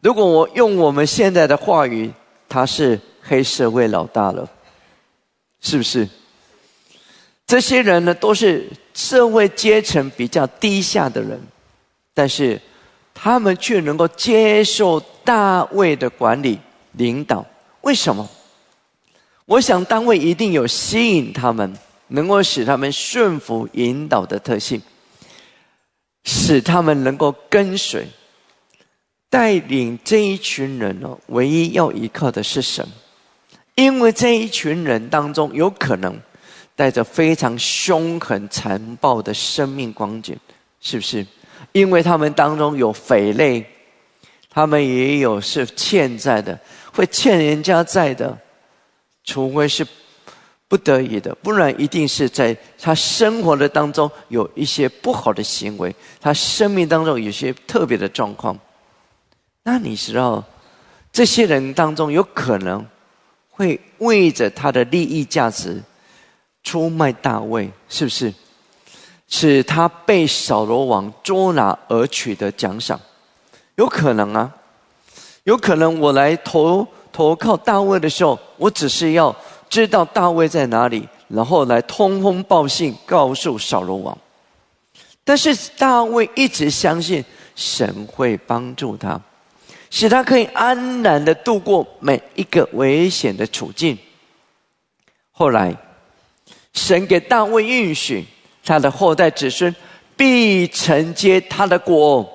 [0.00, 2.12] 如果我用我们现在的话语，
[2.48, 4.48] 他是黑社会老大了，
[5.60, 6.08] 是不是？
[7.46, 11.40] 这些人呢，都是社会阶层比较低下的人，
[12.12, 12.60] 但是
[13.14, 16.58] 他们却能够接受大卫的管理
[16.92, 17.46] 领导。
[17.82, 18.28] 为什么？
[19.44, 21.72] 我想单位一定有吸引他们，
[22.08, 24.82] 能够使他们顺服引导的特性，
[26.24, 28.08] 使他们能够跟随。
[29.30, 32.84] 带领这一群人呢，唯一要依靠的是神，
[33.76, 36.18] 因为这一群人当中有可能
[36.76, 40.38] 带着非常凶狠残暴的生命光景，
[40.80, 41.26] 是不是？
[41.72, 43.64] 因为他们当中有匪类，
[44.50, 46.56] 他们也有是欠债的，
[46.92, 48.38] 会欠人家债的，
[49.24, 49.84] 除非是
[50.68, 58.56] 不得已的，不然一定是在他生活的当中有一些不好的行为，他生命当中有些特别的状况。
[59.62, 60.44] 那你知道，
[61.10, 62.86] 这些人当中有可能
[63.50, 65.82] 会为着他的利益价值
[66.66, 68.34] 出卖大卫，是不是？
[69.28, 73.00] 使他被扫罗王捉拿而取得奖赏，
[73.76, 74.52] 有可能啊，
[75.44, 79.34] 有可能我来投投靠大卫的时候，我只是要
[79.68, 84.18] 知道大卫在哪里，然后来通风报信告诉扫罗王。
[85.22, 87.24] 但是大卫一直相信
[87.54, 89.20] 神会帮助他，
[89.90, 93.96] 使他可以安然的度过每一个危险的处境。
[95.32, 95.76] 后来，
[96.76, 98.24] 神给大卫应许。
[98.64, 99.74] 他的后代子孙
[100.16, 102.28] 必承接他的国。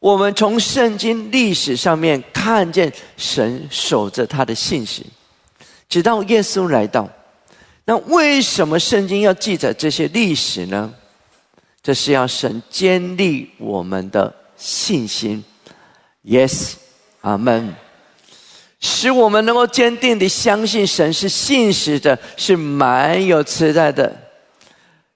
[0.00, 5.02] 我们从圣经历史上面看见神守着他的信实，
[5.88, 7.08] 直到耶稣来到。
[7.84, 10.92] 那为什么圣经要记载这些历史呢？
[11.82, 15.44] 这是要神坚立我们的信心。
[16.24, 16.74] Yes，
[17.20, 17.74] 阿门。
[18.82, 24.14] 使我们能够坚定的相信神是信实的，是蛮有慈爱的。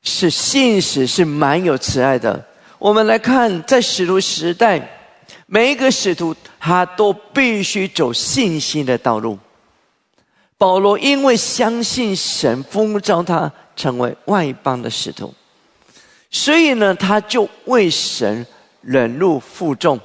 [0.03, 2.43] 是信实，是蛮有慈爱的。
[2.79, 4.81] 我们来看，在使徒时代，
[5.47, 9.37] 每一个使徒他都必须走信心的道路。
[10.57, 15.35] 保罗因为相信神呼召他成为外邦的使徒，
[16.31, 18.47] 所以呢，他就为神
[18.81, 19.99] 忍辱负重，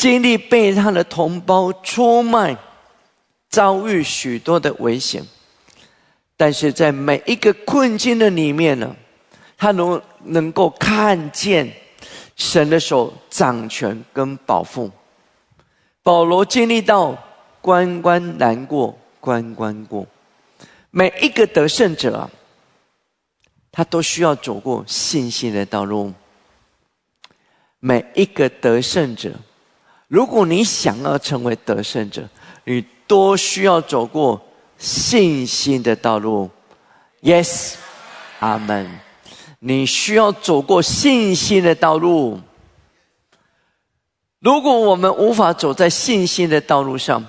[0.00, 2.56] 经历被他的同胞出卖，
[3.50, 5.22] 遭遇许多的危险。
[6.38, 8.96] 但是在每一个困境的里面呢，
[9.58, 11.70] 他能能够看见
[12.34, 14.90] 神的手掌权跟保护。
[16.02, 17.14] 保罗经历到
[17.60, 20.06] 关关难过关关过，
[20.90, 22.30] 每一个得胜者啊，
[23.70, 26.10] 他都需要走过信心的道路。
[27.80, 29.30] 每一个得胜者，
[30.10, 32.28] 如果你想要成为得胜者，
[32.64, 34.42] 你都需要走过。
[34.76, 36.50] 信心的道路
[37.20, 37.74] ，Yes，
[38.38, 38.98] 阿门。
[39.58, 42.40] 你需要走过信心的道路。
[44.38, 47.22] 如果我们无法走在信心的道路上，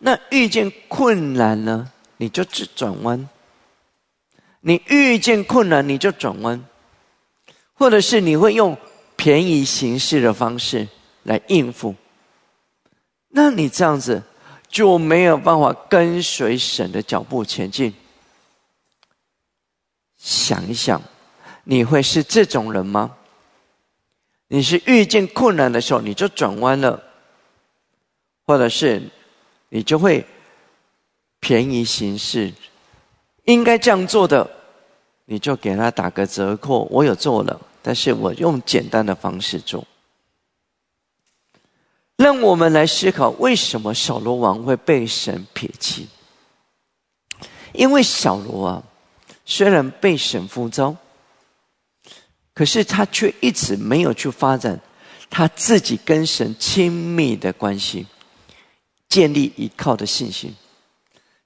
[0.00, 1.92] 那遇见困难呢？
[2.16, 3.28] 你就只转弯。
[4.62, 6.64] 你遇见困难，你就转弯，
[7.74, 8.76] 或者是你会用
[9.14, 10.88] 便宜行事的方式
[11.22, 11.94] 来应付。
[13.28, 14.22] 那你这样子。
[14.68, 17.94] 就没有办法跟随神的脚步前进。
[20.18, 21.00] 想一想，
[21.62, 23.16] 你会是这种人吗？
[24.48, 27.02] 你是遇见困难的时候你就转弯了，
[28.44, 29.00] 或者是
[29.70, 30.26] 你就会
[31.40, 32.52] 便宜行事，
[33.44, 34.50] 应该这样做的，
[35.26, 36.86] 你就给他打个折扣。
[36.90, 39.86] 我有做了，但是我用简单的方式做。
[42.16, 46.08] 让我们来思考，为什么小罗王会被神撇弃？
[47.74, 48.82] 因为小罗啊，
[49.44, 50.96] 虽然被神呼召，
[52.54, 54.80] 可是他却一直没有去发展
[55.28, 58.06] 他自己跟神亲密的关系，
[59.10, 60.54] 建立依靠的信心。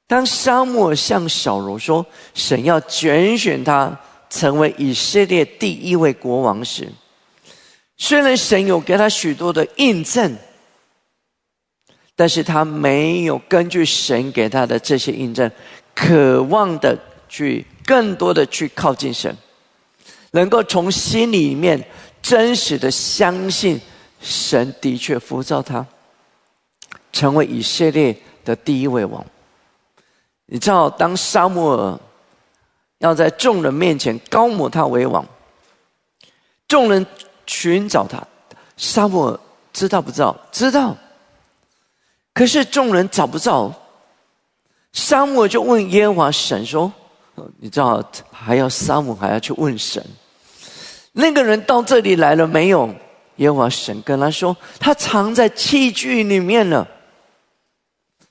[0.06, 6.92] 当沙漠向小罗说神要拣选他成为以色列第一位国王时，
[7.96, 10.38] 虽然神有给他许多的印证。
[12.20, 15.50] 但是他没有根据神给他的这些印证，
[15.94, 16.94] 渴望的
[17.30, 19.34] 去更多的去靠近神，
[20.32, 21.82] 能够从心里面
[22.20, 23.80] 真实的相信
[24.20, 25.86] 神的确扶召他，
[27.10, 28.14] 成为以色列
[28.44, 29.24] 的第一位王。
[30.44, 31.98] 你知道，当沙摩尔
[32.98, 35.26] 要在众人面前高抹他为王，
[36.68, 37.06] 众人
[37.46, 38.22] 寻找他，
[38.76, 39.40] 沙漠尔
[39.72, 40.36] 知道不知道？
[40.52, 40.94] 知道。
[42.32, 43.72] 可是众人找不到，
[44.92, 46.92] 沙漠就问耶和华神说
[47.58, 50.04] ：“你知道还要沙漠还要去问神，
[51.12, 52.88] 那个人到这里来了没有？”
[53.36, 56.86] 耶和华神跟他说：“他藏在器具里面了。”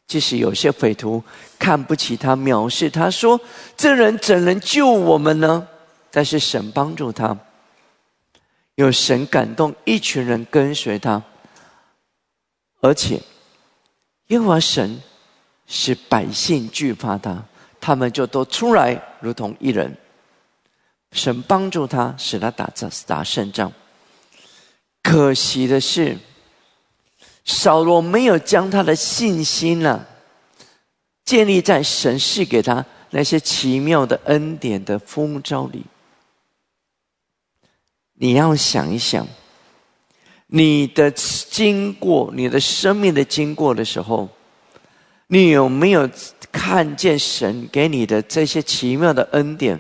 [0.08, 1.24] 即使有些匪徒
[1.60, 3.40] 看不起他，藐视他说
[3.78, 5.68] ：“这人怎能救我们呢？”
[6.12, 7.38] 但是神帮助他，
[8.76, 11.22] 有神感动，一群人跟随他，
[12.82, 13.22] 而且。
[14.30, 15.00] 耶和华神
[15.68, 17.44] 使百姓惧怕他，
[17.80, 19.96] 他们就都出来，如同一人，
[21.12, 23.72] 神帮助他，使他打仗打胜仗。
[25.02, 26.18] 可惜的是，
[27.46, 30.06] 扫罗没有将他的信心呢，
[31.26, 35.84] 建立在神赐给他那些奇妙的恩典的丰招里。
[38.14, 39.26] 你要想一想，
[40.52, 44.28] 你的经过，你的生命的经过的时候，
[45.28, 46.10] 你有没有
[46.52, 49.80] 看见神给你的这些奇妙的恩典？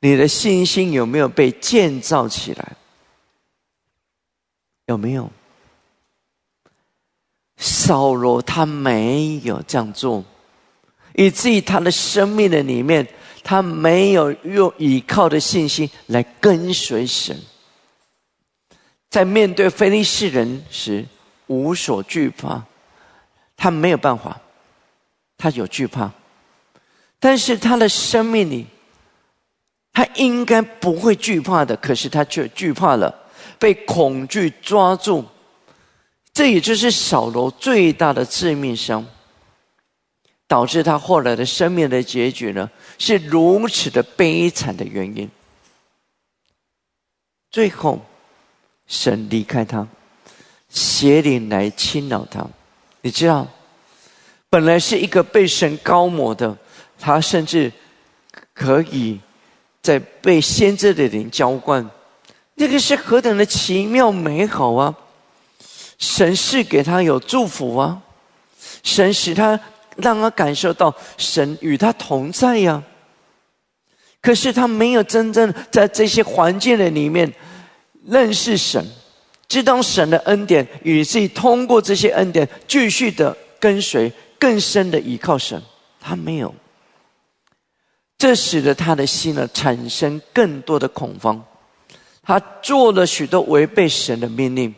[0.00, 2.76] 你的信心有没有被建造起来？
[4.86, 5.28] 有没有？
[7.56, 10.24] 扫罗他没有这样做，
[11.16, 13.04] 以至于他的生命的里面，
[13.42, 17.36] 他没有用倚靠的信心来跟随神，
[19.10, 21.04] 在面对非利士人时
[21.46, 22.62] 无所惧怕，
[23.56, 24.40] 他没有办法，
[25.36, 26.10] 他有惧怕，
[27.18, 28.66] 但是他的生命里。
[29.90, 33.12] 他应该不会惧怕的，可是他却惧怕了，
[33.58, 35.24] 被恐惧抓住。
[36.32, 39.04] 这也就是扫罗最大的致命伤，
[40.46, 45.28] 导致他后来的生命的结局呢，是如此的悲惨的原因。
[47.50, 48.00] 最后，
[48.88, 49.86] 神离开他，
[50.68, 52.44] 邪灵来侵扰他。
[53.02, 53.46] 你知道，
[54.50, 56.56] 本来是一个被神高抹的，
[56.98, 57.70] 他甚至
[58.52, 59.20] 可以。
[59.80, 61.88] 在被先知的人浇灌，
[62.56, 64.94] 那个是何等的奇妙美好啊！
[65.98, 68.02] 神是给他有祝福啊，
[68.82, 69.58] 神使他
[69.96, 72.82] 让他感受到神与他同在呀。
[74.20, 77.32] 可是他没有真正在这些环境的里面
[78.08, 78.84] 认识神，
[79.46, 85.62] 知道神的恩典，以至于通过这些恩典继续的跟随更深的依靠神，
[86.00, 86.54] 他没有。
[88.16, 91.44] 这使得他的心呢产生更多的恐慌，
[92.22, 94.74] 他做了许多违背神的命令，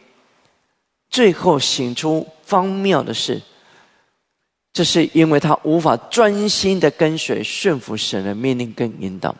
[1.09, 3.41] 最后行出荒谬的事。
[4.73, 9.35] 这是因为他无法专心的跟随顺服神的命令跟引导。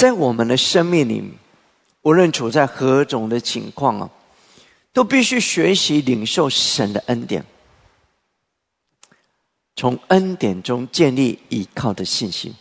[0.00, 1.22] 在我们的生命里，
[2.00, 4.10] 无论处在何种的情况啊，
[4.94, 7.44] 都必须学习领受神的恩典，
[9.76, 12.54] 从恩典中建立依靠的信心，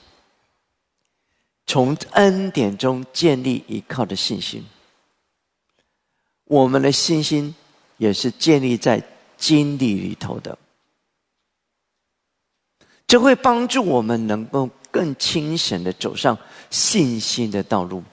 [1.65, 4.65] 从恩典中建立依靠的信心。
[6.43, 7.55] 我们的信心
[7.95, 9.01] 也是建立在
[9.37, 10.57] 经历里头的，
[13.07, 14.69] 这会帮助我们能够。
[14.91, 16.37] 更清醒的走上
[16.69, 18.03] 信心的道路。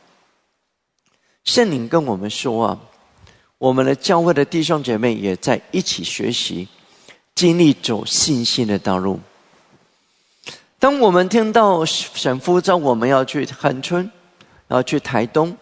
[1.45, 2.81] 圣灵跟我们说啊，
[3.59, 6.67] 我们的教会的弟兄姐妹也在一起学习，
[7.35, 9.21] 经历走信心的道路。
[10.79, 14.11] 当我们听到神父召我们要去横村，
[14.69, 15.57] 要去台东，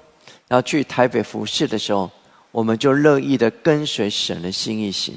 [0.48, 2.10] 要去台北服侍的时候，
[2.50, 5.16] 我们就乐意的跟随神的心意行。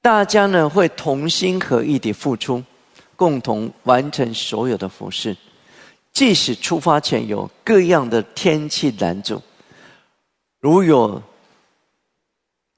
[0.00, 2.64] 大家呢会同心合意的付出。
[3.18, 5.36] 共同完成所有的服饰，
[6.12, 9.42] 即使出发前有各样的天气拦阻，
[10.60, 11.20] 如有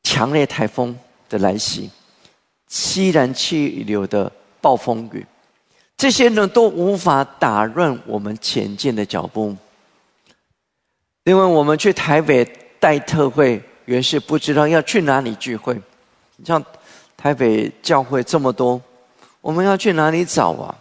[0.02, 0.98] 强烈台风
[1.28, 1.90] 的来袭、
[2.68, 5.26] 西南气流的暴风雨，
[5.98, 9.54] 这些呢都无法打乱我们前进的脚步。
[11.24, 12.42] 因为我们去台北
[12.78, 15.78] 带特会，原是不知道要去哪里聚会，
[16.46, 16.64] 像
[17.14, 18.80] 台北教会这么多。
[19.40, 20.74] 我们要去哪里找啊？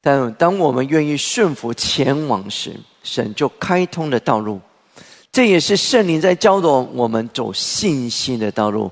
[0.00, 4.60] 但当我们愿意顺服前往时，神就开通了道路。
[5.32, 8.90] 这也是圣灵在教导我们走信心的道路。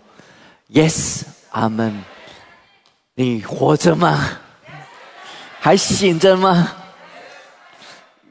[0.72, 2.02] Yes，阿门。
[3.14, 4.38] 你活着吗？
[5.60, 6.72] 还醒着吗？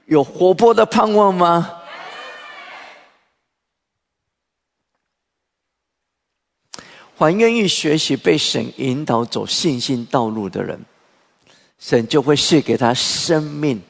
[0.05, 1.82] 有活泼的盼望吗？
[7.23, 10.79] 还愿意学习被神引导走信心道路的人，
[11.79, 13.81] 神就会赐给他生命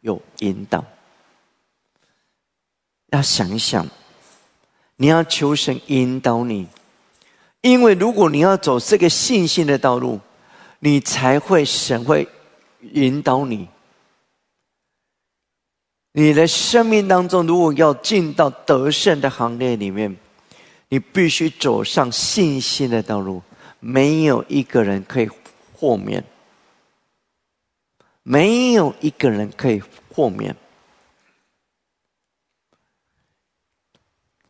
[0.00, 0.84] 有引导。
[3.12, 3.86] 要想一想，
[4.96, 6.66] 你要求神引导你，
[7.62, 10.20] 因为如果你要走这个信心的道路，
[10.80, 12.28] 你才会神会
[12.92, 13.68] 引导你。
[16.12, 20.16] 你的生命当中，如果要进到得胜的行列里面。
[20.90, 23.42] 你必须走上信心的道路，
[23.78, 25.30] 没有一个人可以
[25.72, 26.22] 豁免，
[28.24, 29.80] 没有一个人可以
[30.12, 30.54] 豁免。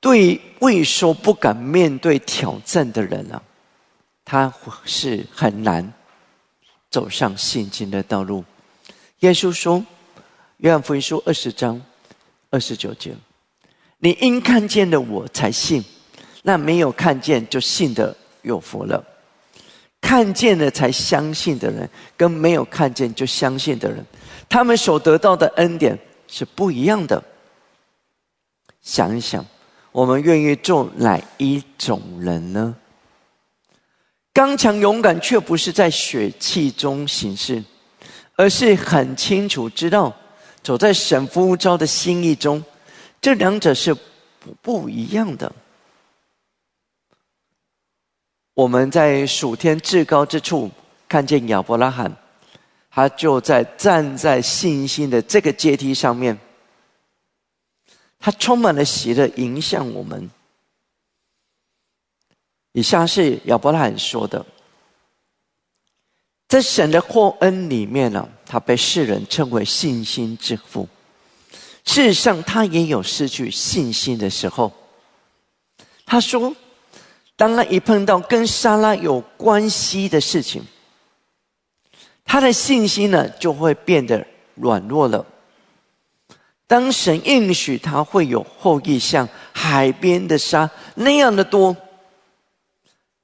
[0.01, 3.43] 对畏缩不敢面对挑战的人啊，
[4.25, 4.51] 他
[4.87, 5.93] 是很难
[6.89, 8.43] 走上信心的道路。
[9.19, 9.79] 耶稣说，
[10.57, 11.83] 《约翰福音书》二十章
[12.49, 13.15] 二十九节
[14.01, 15.85] ：“你因看见了我才信，
[16.43, 19.05] 那没有看见就信的有福了。
[20.01, 24.05] 看见了才相信的人，跟没有看见就相信的人，
[24.49, 27.23] 他们所得到的恩典是不一样的。
[28.83, 29.45] 想一想。”
[29.93, 32.77] 我们愿意做哪一种人呢？
[34.33, 37.61] 刚强勇敢，却不是在血气中行事，
[38.37, 40.15] 而是很清楚知道
[40.63, 42.63] 走在神呼召的心意中，
[43.21, 45.53] 这两者是不不一样的。
[48.61, 50.71] 我们在属天至高之处
[51.09, 52.15] 看见亚伯拉罕，
[52.91, 56.39] 他就在站在信心的这个阶梯上面。
[58.19, 60.31] 他充满了喜乐，影响我们。
[62.73, 64.45] 以下是亚伯拉罕说的
[66.47, 70.87] ：“在神的祸恩里面呢，他被世人称为信心之父。
[71.87, 74.71] 事实上，他也有失去信心的时候。
[76.05, 76.55] 他说，
[77.41, 80.63] 当他一碰到跟莎拉有关系的事情，
[82.23, 84.27] 他的信心呢就会变得
[84.57, 85.25] 软弱了。”
[86.69, 91.75] 当神应许他会有后裔，像海边的沙那样的多，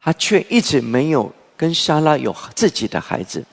[0.00, 3.44] 他却一直没有跟莎拉有自己的孩子。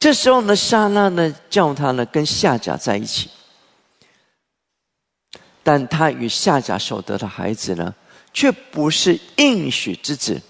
[0.00, 3.30] 这时候呢，莎拉呢叫他呢跟夏甲在一起，
[5.62, 7.94] 但他与夏甲所得的孩子呢，
[8.32, 10.40] 却不是应许之子。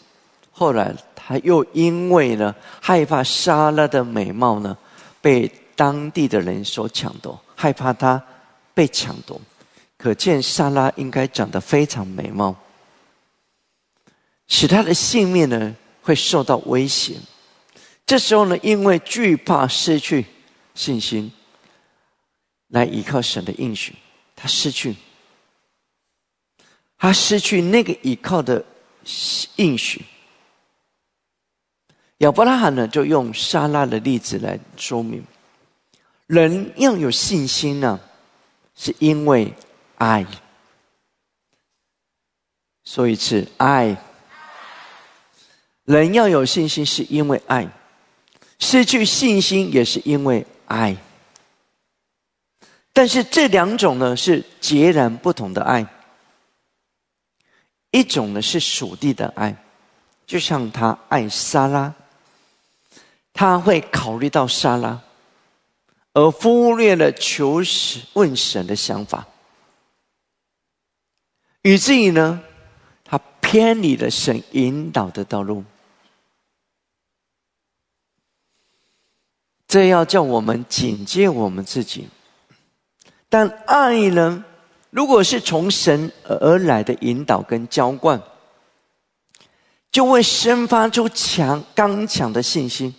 [0.50, 4.76] 后来他又因为呢害怕莎拉的美貌呢
[5.20, 8.22] 被当地的人所抢夺，害怕他。
[8.72, 9.38] 被抢夺，
[9.98, 12.56] 可见莎拉应该长得非常美貌，
[14.46, 17.16] 使他的性命呢会受到威胁。
[18.06, 20.24] 这时候呢，因为惧怕失去
[20.74, 21.30] 信心，
[22.68, 23.94] 来依靠神的应许，
[24.34, 24.94] 他失去，
[27.00, 28.62] 他失去那个依靠的
[29.56, 30.04] 应许。
[32.18, 35.24] 亚伯拉罕呢，就用沙拉的例子来说明，
[36.26, 37.98] 人要有信心呢。
[38.76, 39.52] 是因为
[39.96, 40.26] 爱，
[42.84, 43.96] 说一次爱。
[45.84, 47.66] 人要有信心，是因为爱；
[48.58, 50.96] 失去信心，也是因为爱。
[52.92, 55.86] 但是这两种呢，是截然不同的爱。
[57.90, 59.56] 一种呢是属地的爱，
[60.26, 61.94] 就像他爱莎拉，
[63.32, 65.00] 他会考虑到莎拉。
[66.12, 69.28] 而忽略了求神问神的想法，
[71.62, 72.42] 以至于呢，
[73.04, 75.64] 他偏离了神引导的道路。
[79.68, 82.08] 这要叫我们警戒我们自己。
[83.28, 84.44] 但爱呢，
[84.90, 88.20] 如果是从神而来的引导跟浇灌，
[89.90, 92.94] 就会生发出强刚强的信心。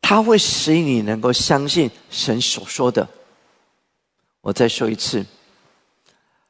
[0.00, 3.08] 它会使你能够相信神所说的。
[4.40, 5.24] 我再说一次，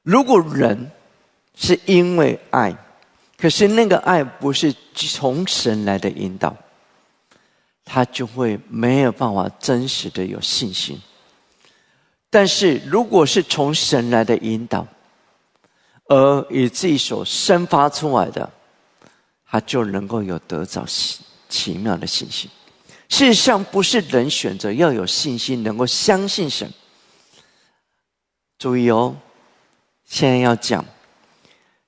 [0.02, 0.90] 如果人
[1.54, 2.76] 是因为爱，
[3.38, 6.54] 可是那个爱不是从神来的引导，
[7.84, 11.00] 他就会没有办法真实的有信心。
[12.34, 14.84] 但是如果是从神来的引导，
[16.08, 18.50] 而以自己所生发出来的，
[19.46, 22.50] 他就能够有得着奇奇妙的信心。
[23.08, 26.68] 事实上，不是人选择要有信心，能够相信神。
[28.58, 29.14] 注意哦，
[30.04, 30.84] 现在要讲，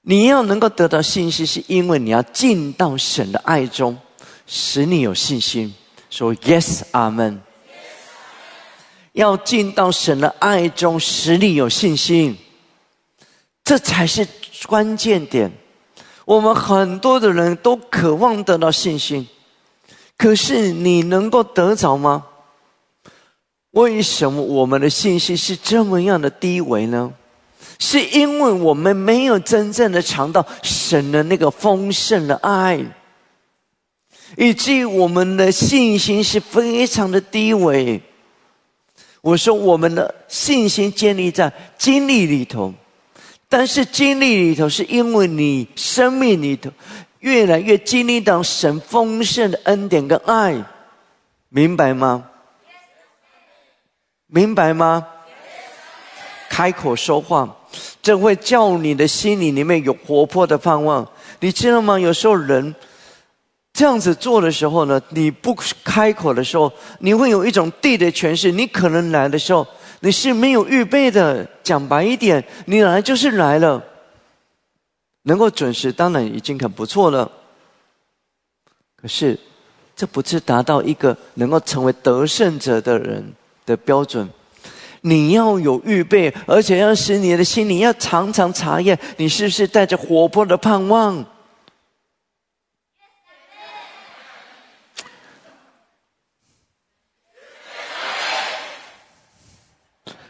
[0.03, 3.99] 你要能够得到信心，是因为你要进到神的爱中，
[4.47, 5.75] 使你有信心。
[6.09, 7.43] 说 Yes，阿门。
[9.17, 12.37] 要进到神的爱中，使你有信心，
[13.65, 14.29] 这才是
[14.67, 15.51] 关键点。
[16.27, 19.27] 我们很多的人都渴望得到信心。
[20.19, 22.27] 可是你能够得着吗？
[23.71, 27.11] 为什么我们的信心是这么样的低微呢？
[27.79, 32.85] 是因为我们没有真正的尝到神的那个丰盛的爱，
[34.37, 38.03] 以至于我们的信心是非常的低微。
[39.27, 42.73] 我说我们的信心建立在经历里头，
[43.49, 46.71] 但是经历里头是因为你生命里头。
[47.19, 50.55] 越来越经历到神丰盛的恩典跟爱，
[51.49, 52.25] 明白吗？
[54.29, 55.05] 明白吗？
[56.49, 57.57] 开口说话，
[58.01, 61.05] 这会叫你的心里里面有活泼的盼望。
[61.41, 61.99] 你知道吗？
[61.99, 62.73] 有时候人
[63.77, 65.55] 这样子做的时候呢，你不
[65.85, 68.51] 开口的时候，你会有一种地的诠释。
[68.51, 69.67] 你可能来的时候，
[70.01, 71.47] 你是没有预备的。
[71.63, 73.85] 讲白一点，你来就是来了。
[75.25, 77.31] 能够准时，当然已经很不错了。
[78.97, 79.39] 可是，
[79.95, 83.31] 这不是达到一个能够成为得胜者的人
[83.67, 84.27] 的标准。
[85.03, 91.23] 你要有预备，而且要使你的心里要常常查验，你是不是带着活泼的盼望？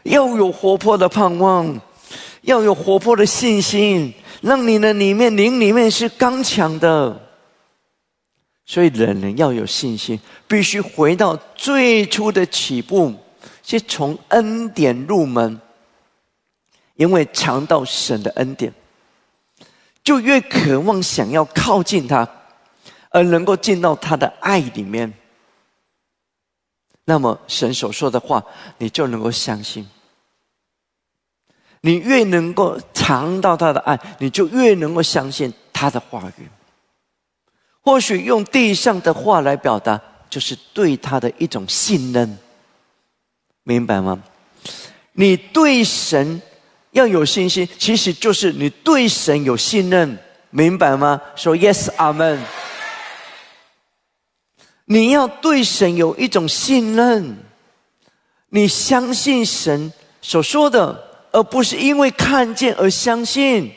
[0.07, 1.79] 要有活泼的盼望，
[2.41, 7.21] 要有活泼的信心，让你的里面灵里面是刚强的。
[8.65, 13.13] 所以，人人要有信心，必须回到最初的起步。
[13.69, 15.59] 是从恩典入门，
[16.95, 18.73] 因为尝到神的恩典，
[20.05, 22.25] 就越渴望想要靠近他，
[23.09, 25.13] 而能够进到他的爱里面。
[27.03, 28.41] 那么神所说的话，
[28.77, 29.85] 你就能够相信。
[31.87, 36.45] 你越能够尝到他的爱，你就越能够相信他的话语。
[37.81, 39.97] 或许用地上的话来表达，
[40.29, 42.37] 就是对他的一种信任。
[43.63, 44.21] 明白吗？
[45.13, 46.41] 你对神
[46.91, 50.17] 要有信心，其实就是你对神有信任，
[50.49, 51.21] 明白吗？
[51.37, 52.37] 说 yes，阿门。
[54.83, 57.37] 你要对神有一种信任，
[58.49, 61.06] 你相信神所说的，
[61.37, 63.71] 而不是因为看见而相信，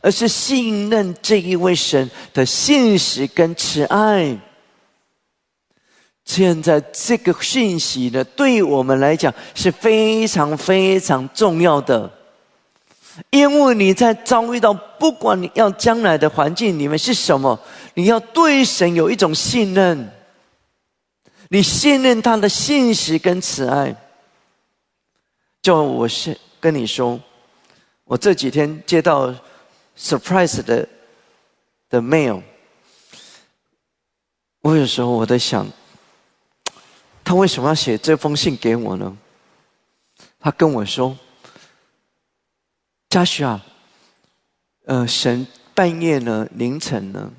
[0.00, 4.38] 而是信任这一位神的信实跟慈爱。
[6.24, 12.08] 现在这个信息呢，对我们来讲是非常非常重要的，
[13.30, 17.58] 因为你在遭遇到不管你要将来的环境里面是什么，
[17.94, 20.12] 你要对神有一种信任，
[21.48, 23.96] 你信任他的信实跟慈爱。
[25.60, 27.20] 就我是跟你说，
[28.04, 29.34] 我这几天接到
[29.96, 30.88] surprise 的
[31.88, 32.42] 的 mail，
[34.60, 35.66] 我有时候我在想。
[37.22, 39.16] 他为什么要写这封信给我呢？
[40.40, 41.16] 他跟我说
[43.08, 43.64] ：“嘉许啊，
[44.86, 47.30] 呃，神半夜呢，凌晨呢，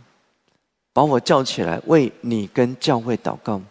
[0.94, 3.62] 把我叫起来为你跟教会祷告。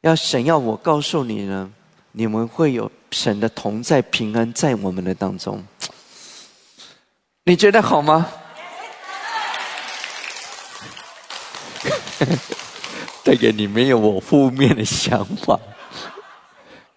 [0.00, 1.70] 要神要我告诉你呢，
[2.12, 5.64] 你们会有神的同在平安在我们的当中。
[7.44, 8.28] 你觉得好吗？”
[13.24, 15.58] 带给你没有我负面的想法，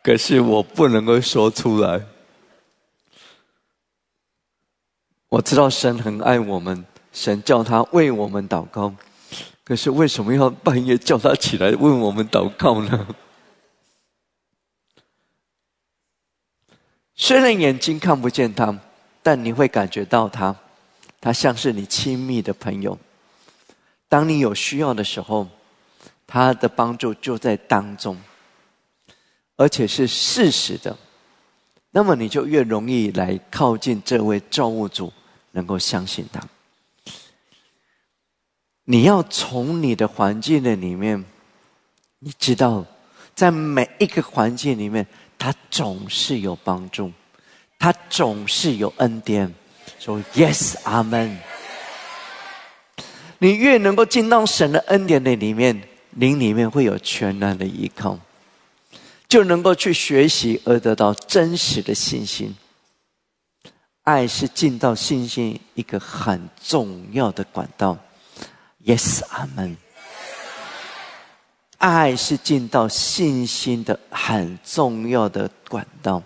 [0.04, 2.02] 可是我不能够说出来。
[5.30, 8.94] 我知道神很爱我们，神叫他为我们祷告，
[9.64, 13.08] 可是为什么要半夜叫他起来为我们祷告呢？
[17.22, 18.74] 虽然眼睛看不见他，
[19.22, 20.56] 但你会感觉到他，
[21.20, 22.98] 他像是你亲密的朋友。
[24.08, 25.48] 当你有需要的时候。
[26.32, 28.16] 他的帮助就在当中，
[29.56, 30.96] 而且是事实的，
[31.90, 35.12] 那么你就越容易来靠近这位造物主，
[35.54, 36.40] 能够相信他。
[38.84, 41.26] 你要从你的环境的里面，
[42.20, 42.86] 你知道，
[43.34, 45.08] 在每一个环境里面，
[45.40, 47.12] 他总是有帮助，
[47.80, 49.52] 他总是有恩典。
[49.98, 51.40] 说 Yes，阿门。
[53.40, 55.82] 你越能够进到神的恩典的里面。
[56.12, 58.18] 灵里面会有全然的依靠，
[59.28, 62.56] 就能够去学习而得到真实的信心。
[64.04, 67.96] 爱是进到信心一个很重要的管道。
[68.84, 69.78] Yes，阿门。
[71.80, 76.22] 爱是进到信心的很重要的管道。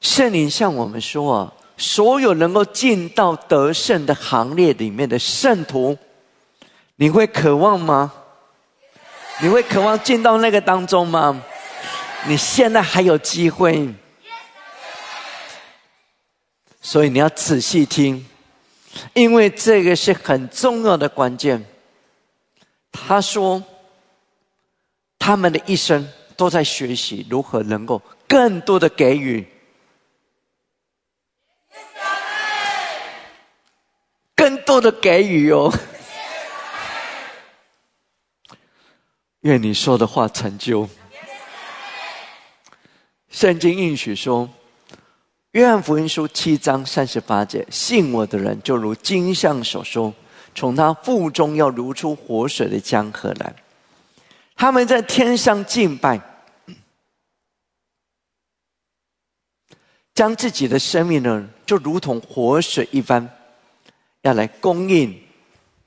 [0.00, 5.96] 圣灵向我们说啊，所有能够进到得胜的行列里面的圣徒，
[6.96, 8.12] 你会渴望吗？
[9.40, 11.42] 你会渴望进到那个当中吗？
[12.26, 13.94] 你现在还有机会，
[16.80, 18.26] 所以你要仔细听，
[19.14, 21.64] 因为这个是很重要的关键。
[22.90, 23.62] 他说，
[25.18, 29.46] 他们的一生都在学习如何能够更多的给予，
[34.34, 35.72] 更多的给予哦。
[39.42, 40.88] 愿你说的话成就。
[43.30, 44.48] 圣经应许说，
[45.52, 50.12] 《约翰福音书》七章三十八节：“信我的人就如金像所说，
[50.54, 53.54] 从他腹中要流出活水的江河来。”
[54.60, 56.20] 他们在天上敬拜，
[60.12, 63.30] 将自己的生命呢，就如同活水一般，
[64.22, 65.16] 要来供应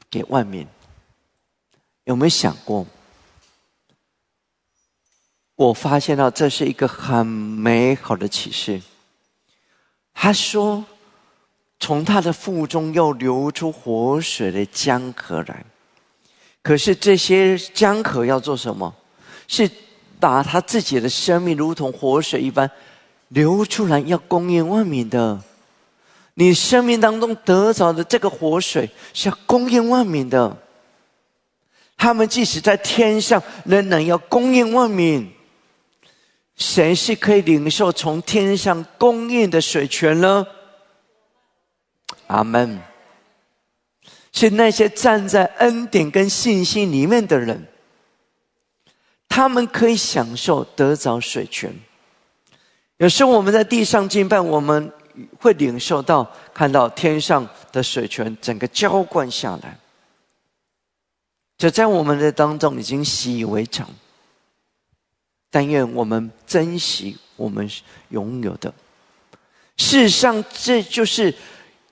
[0.10, 0.66] 给万民。
[2.06, 2.88] 有没有想过？
[5.56, 8.82] 我发现到这是一个很美好的启示。
[10.14, 10.86] 他说
[11.78, 15.66] ：“从他的腹中又流出活水的江河来。”
[16.64, 18.94] 可是这些江河要做什么？
[19.48, 19.70] 是
[20.20, 22.70] 把他自己的生命如同活水一般
[23.30, 25.42] 流出来，要供应万民的。
[26.36, 30.56] 你生命当中得着的这个活水是要供应万民的。
[31.98, 35.32] 他们即使在天上，仍然要供应万民。
[36.56, 40.46] 谁是可以领受从天上供应的水泉呢？
[42.28, 42.80] 阿门。
[44.32, 47.68] 是那些站在恩典跟信心里面的人，
[49.28, 51.74] 他们可以享受得着水泉。
[52.98, 54.92] 有时候我们在地上敬拜，我们
[55.40, 59.78] 会领受到看到天上的水泉整个浇灌下来，
[61.58, 63.90] 这在我们的当中已经习以为常。
[65.50, 67.70] 但愿我们珍惜我们
[68.10, 68.74] 拥有的。
[69.76, 71.34] 事实上，这就是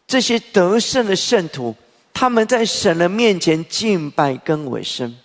[0.07, 1.76] 这些得胜的圣徒，
[2.20, 5.16] 他们在神的面前敬拜跟委身，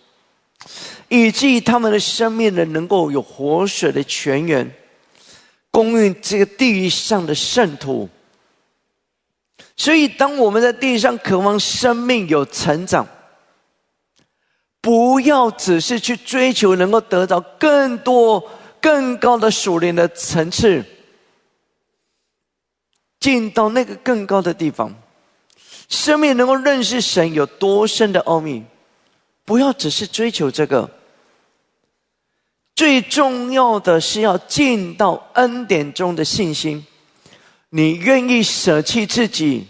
[1.09, 4.73] 以至于他们的生命呢，能够有活水的泉源，
[5.73, 8.09] 供应这个地狱上的圣徒。
[9.77, 13.05] 所以，当我们在地上渴望生命有成长。
[14.81, 18.49] 不要只是去追求能够得到更多、
[18.81, 20.85] 更高的属灵的层次，
[23.19, 24.95] 进到那个更高的地方，
[25.95, 28.65] 生命能够认识神有多深的奥秘。
[29.45, 30.91] 不要只是追求这个，
[32.75, 36.85] 最重要的是要进到恩典中的信心。
[37.71, 39.67] 你愿意舍弃自己，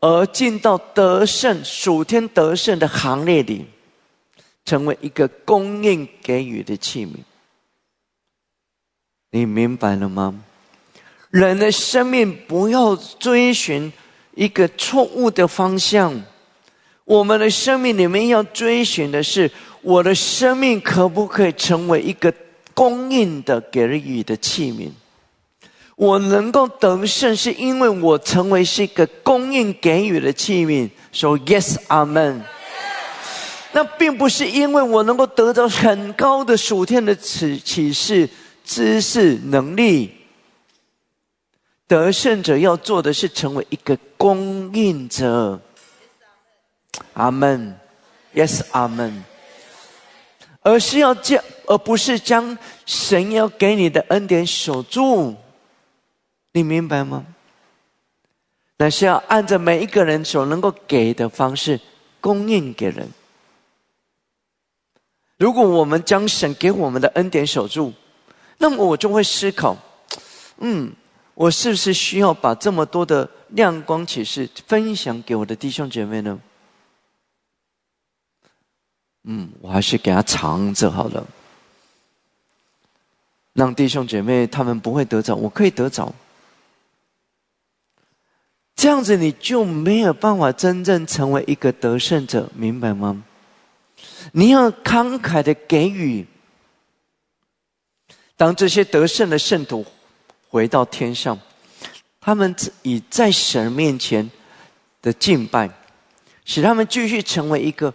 [0.00, 3.66] 而进到得胜、属天得胜的行列里。
[4.64, 7.18] 成为一个供应给予的器皿，
[9.30, 10.42] 你明白了吗？
[11.30, 13.92] 人的生命不要追寻
[14.36, 16.22] 一个错误的方向，
[17.06, 19.50] 我们的生命里面要追寻的是：
[19.80, 22.32] 我的生命可不可以成为一个
[22.74, 24.90] 供应的给予的器皿？
[25.96, 30.90] 我能够得胜，是因为我成为是一个供应给予的器皿。
[31.12, 32.42] 说 Yes, Amen。
[33.72, 38.28] 那并不是因为我能够得到很高的属天的启启示、
[38.62, 40.15] 知识、能力。
[41.88, 45.60] 得胜者要做的是成为一个供应者。
[47.12, 47.78] 阿门
[48.34, 49.24] ，Yes，阿门。
[50.62, 55.36] 而是要将，而不是将神要给你的恩典守住。
[56.52, 57.24] 你明白吗？
[58.78, 61.80] 那是要按照每一个人所能够给的方式
[62.20, 63.08] 供应给人。
[65.38, 67.92] 如果我们将神给我们的恩典守住，
[68.58, 69.76] 那么我就会思考：
[70.58, 70.92] 嗯，
[71.36, 76.40] 我是不是需要把这么多的亮光启示分享给我的弟兄姐妹呢？
[79.24, 81.26] 嗯，我还是给他藏着好了，
[83.52, 86.10] 让弟兄姐妹他们不会得着，我可以得着。
[88.74, 93.22] 这样子你就没有办法真正成为一个得胜者，明白吗？
[94.32, 96.26] 你要慷慨的给予。
[98.38, 99.84] 当这些得胜的圣徒
[100.56, 101.38] 回到天上，
[102.18, 104.30] 他们以在神面前
[105.02, 105.68] 的敬拜，
[106.46, 107.92] 使他们继续成为一个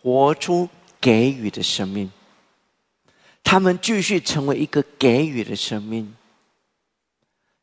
[0.00, 0.68] 活出
[1.00, 2.08] 给予的生命。
[3.42, 6.14] 他们继续成为一个给予的生命。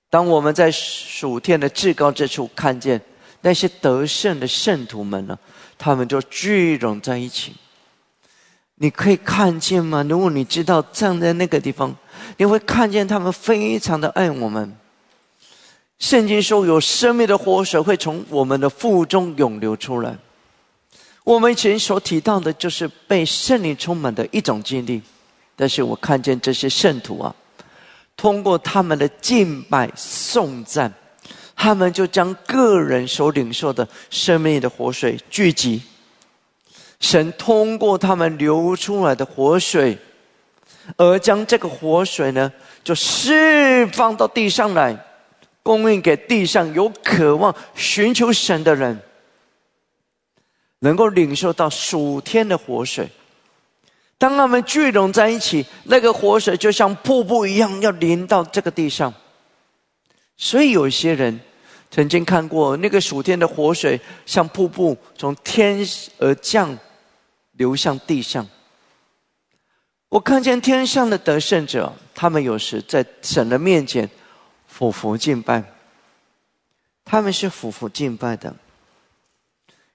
[0.10, 2.99] 当我们在属天的至高之处看见
[3.40, 5.40] 那些得胜的圣徒们呢，
[5.78, 7.53] 他们就聚拢在一起。
[8.77, 10.06] 你可以看见吗？
[10.07, 11.95] 如果你知道站在那个地方，
[12.38, 14.76] 你会看见他们非常的爱我们。
[15.97, 20.18] 圣经说，有生命的活水会从我们的腹中涌流出来。
[21.23, 25.02] 我们以前所提到的，就是被圣灵充满的一种经历。
[25.56, 27.34] 但是我看见这些圣徒啊，
[28.18, 30.93] 通过他们的敬拜颂赞，
[31.56, 35.81] 他们就将个人所领受的生命的活水聚集。
[36.99, 39.97] 神通过他们流出来的活水，
[40.97, 42.51] 而将这个活水呢，
[42.84, 44.97] 就释放到地上来，
[45.61, 48.99] 供应给地上有渴望寻求神的人，
[50.80, 53.09] 能够领受到属天的活水。
[54.17, 59.13] 当他们聚拢在一起，那个活水就像瀑布一样，要淋到这个地上。
[60.38, 61.39] 所以有些人
[61.95, 65.80] 曾经看过那个暑天的活水，像瀑布从天
[66.17, 66.77] 而降，
[67.53, 68.45] 流向地上。
[70.09, 74.09] 我看见天上的得胜者，他们有时在神的面前
[74.67, 75.63] 俯伏敬拜，
[77.05, 78.53] 他们是俯伏敬拜的。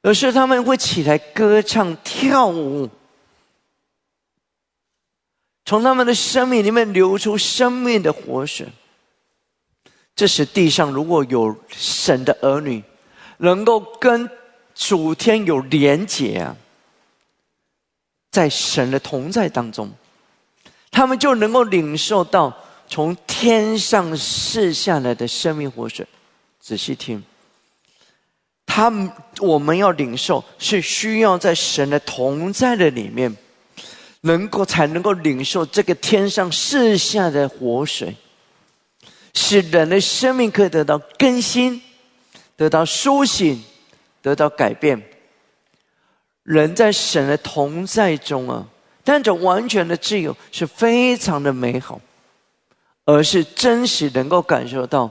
[0.00, 2.88] 有时他们会起来歌唱跳舞。
[5.66, 8.66] 从他们的生命里面流出生命的活水。
[10.20, 12.84] 这时地上如果有神的儿女，
[13.38, 14.28] 能够跟
[14.74, 16.54] 主天有连结啊，
[18.30, 19.90] 在神的同在当中，
[20.90, 22.54] 他们就能够领受到
[22.86, 26.06] 从天上释下来的生命活水。
[26.60, 27.22] 仔细听，
[28.66, 33.34] 他们我们要领受，是需要在神的同在的里面。
[34.20, 38.14] 能够才能够领受这个天上释下的活水，
[39.34, 41.80] 使人的生命可以得到更新，
[42.56, 43.62] 得到苏醒，
[44.22, 45.02] 得到改变。
[46.42, 48.66] 人在神的同在中啊，
[49.04, 52.00] 但这完全的自由是非常的美好，
[53.04, 55.10] 而是真实能够感受到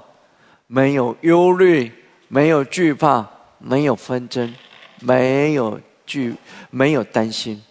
[0.67, 1.91] 没有忧虑，
[2.27, 3.25] 没有惧怕，
[3.57, 4.53] 没有纷争，
[4.99, 6.35] 没有惧，
[6.71, 7.61] 没有担心。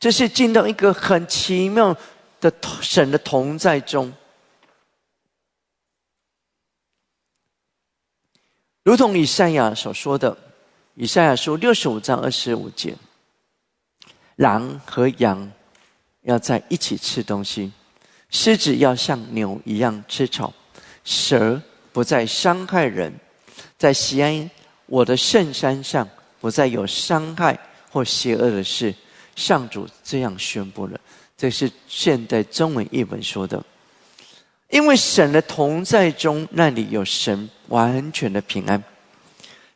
[0.00, 1.94] 这是进到一个很奇妙
[2.40, 4.12] 的神的同在中，
[8.88, 10.34] 如同以赛亚所说的，
[10.94, 12.96] 以赛亚书六十五章二十五节：
[14.36, 15.52] 狼和羊
[16.22, 17.70] 要在一起吃东西，
[18.30, 20.50] 狮子要像牛一样吃草，
[21.04, 21.60] 蛇
[21.92, 23.12] 不再伤害人，
[23.76, 24.50] 在西安
[24.86, 26.08] 我的圣山上
[26.40, 27.60] 不再有伤害
[27.92, 28.94] 或邪恶的事。
[29.36, 30.98] 上主这样宣布了，
[31.36, 33.62] 这是现代中文译本说的。
[34.70, 38.82] 因为神的同在中，那里有神完全的平安。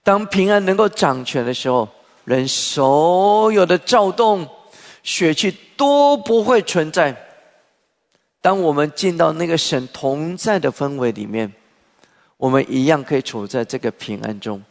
[0.02, 1.88] 当平安能够掌权的时候，
[2.24, 4.46] 人所有的躁动、
[5.02, 7.16] 血气都不会存在。
[8.40, 11.52] 当我们进到那个神同在的氛围里面，
[12.36, 14.62] 我们一样可以处在这个平安中，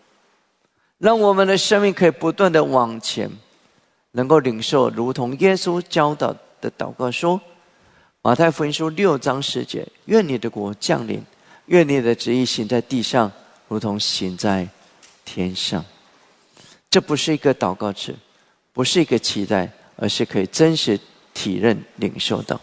[0.98, 3.30] 让我们的生命可以不断的往前。
[4.14, 7.40] 能够领受，如同耶稣教导的祷告说
[8.24, 11.24] ：“马太福音书六章十节，愿你的国降临，
[11.66, 13.32] 愿你的旨意行在地上，
[13.68, 14.70] 如同行在
[15.26, 15.84] 天上。”
[16.92, 18.16] 这不是一个祷告词，
[18.74, 21.00] 不是一个期待，而是可以真实
[21.34, 22.62] 体认领受到。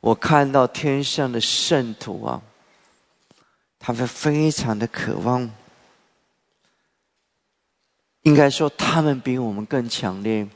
[0.00, 2.42] 我看到天上的圣徒啊，
[3.78, 5.48] 他们非常的渴望。
[8.22, 10.48] 应该说，他们比我们更强烈，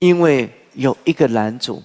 [0.00, 1.82] 因为有一个男主，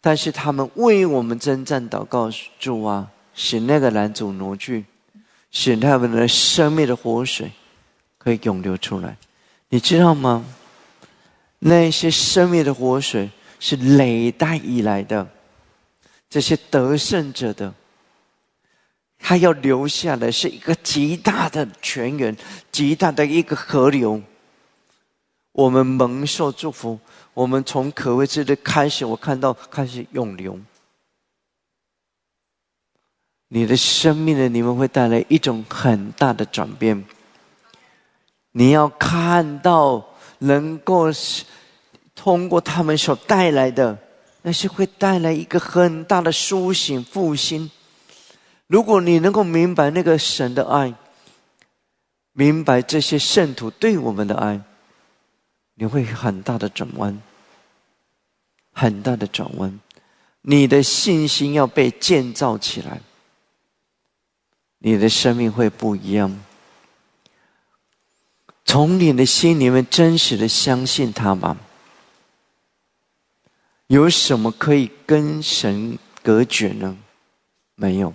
[0.00, 4.84] 但是他们为我们征战祷告主啊，使那个男主挪去，
[5.50, 7.50] 使他们的生命的活水
[8.16, 9.16] 可以涌流出来。
[9.68, 10.44] 你知道吗？
[11.58, 15.28] 那些生命的活水是累代以来的，
[16.30, 17.74] 这些得胜者的。
[19.18, 22.36] 他要留下的是一个极大的泉源，
[22.70, 24.22] 极大的一个河流。
[25.50, 26.96] 我们蒙受祝福，
[27.38, 30.58] 我们从可畏之的开始，我看到开始涌流。
[33.46, 37.04] 你的生命的你们会带来一种很大的转变。
[38.50, 40.04] 你要看到，
[40.38, 41.04] 能够
[42.12, 43.96] 通过他们所带来的，
[44.42, 47.70] 那是会带来一个很大的苏醒复兴。
[48.66, 50.92] 如果你能够明白那个神的爱，
[52.32, 54.60] 明白这些圣徒对我们的爱，
[55.74, 57.16] 你会很大的转弯，
[58.78, 59.80] 很大的转弯。
[60.42, 63.00] 你的信心要被建造起来，
[64.78, 66.40] 你的生命会不一样。
[68.64, 71.56] 从你的心里面真实的相信他吧。
[73.88, 76.96] 有什么可以跟神隔绝呢？
[77.74, 78.14] 没有。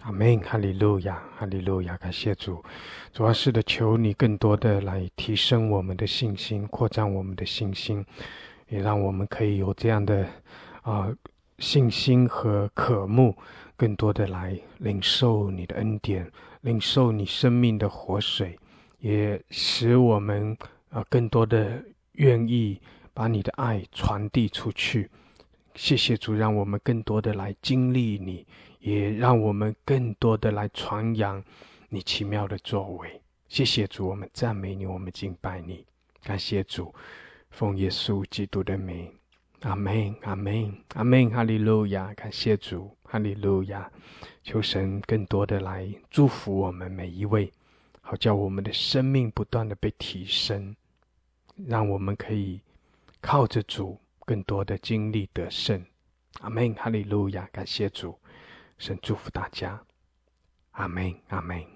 [0.00, 2.62] 阿门，哈利路亚，哈利路亚，感谢主。
[3.12, 8.04] 主要是的，求你更多的来提升我们的信心，扩张我们的信心，
[8.74, 10.26] 也让我们可以有这样的
[10.82, 11.08] 啊
[11.60, 13.32] 信心和渴慕，
[13.76, 16.28] 更多的来领受你的恩典，
[16.62, 18.58] 领受你生命的活水，
[18.98, 20.58] 也使我们
[20.90, 21.80] 啊，更多的
[22.14, 22.80] 愿意
[23.12, 25.08] 把你的爱传递出去。
[25.76, 28.44] 谢谢主，让我们更多的来经历你，
[28.80, 31.40] 也让我们更多的来传扬
[31.90, 33.20] 你奇妙的作为。
[33.48, 35.86] 谢谢主，我们赞美你，我们敬拜你，
[36.24, 36.92] 感谢主，
[37.54, 39.08] 奉耶稣基督的名，
[39.60, 42.12] 阿门，阿门，阿门，哈利路亚！
[42.14, 43.88] 感谢主，哈利路亚！
[44.42, 47.52] 求神更多的来祝福我们每一位，
[48.00, 50.74] 好叫我们的生命不断的被提升，
[51.68, 52.60] 让我们可以
[53.20, 54.00] 靠着主。
[54.26, 55.84] 更多的经历得胜，
[56.40, 58.18] 阿门，哈利路亚，感谢主，
[58.78, 59.80] 神祝福大家，
[60.72, 61.73] 阿门，阿门。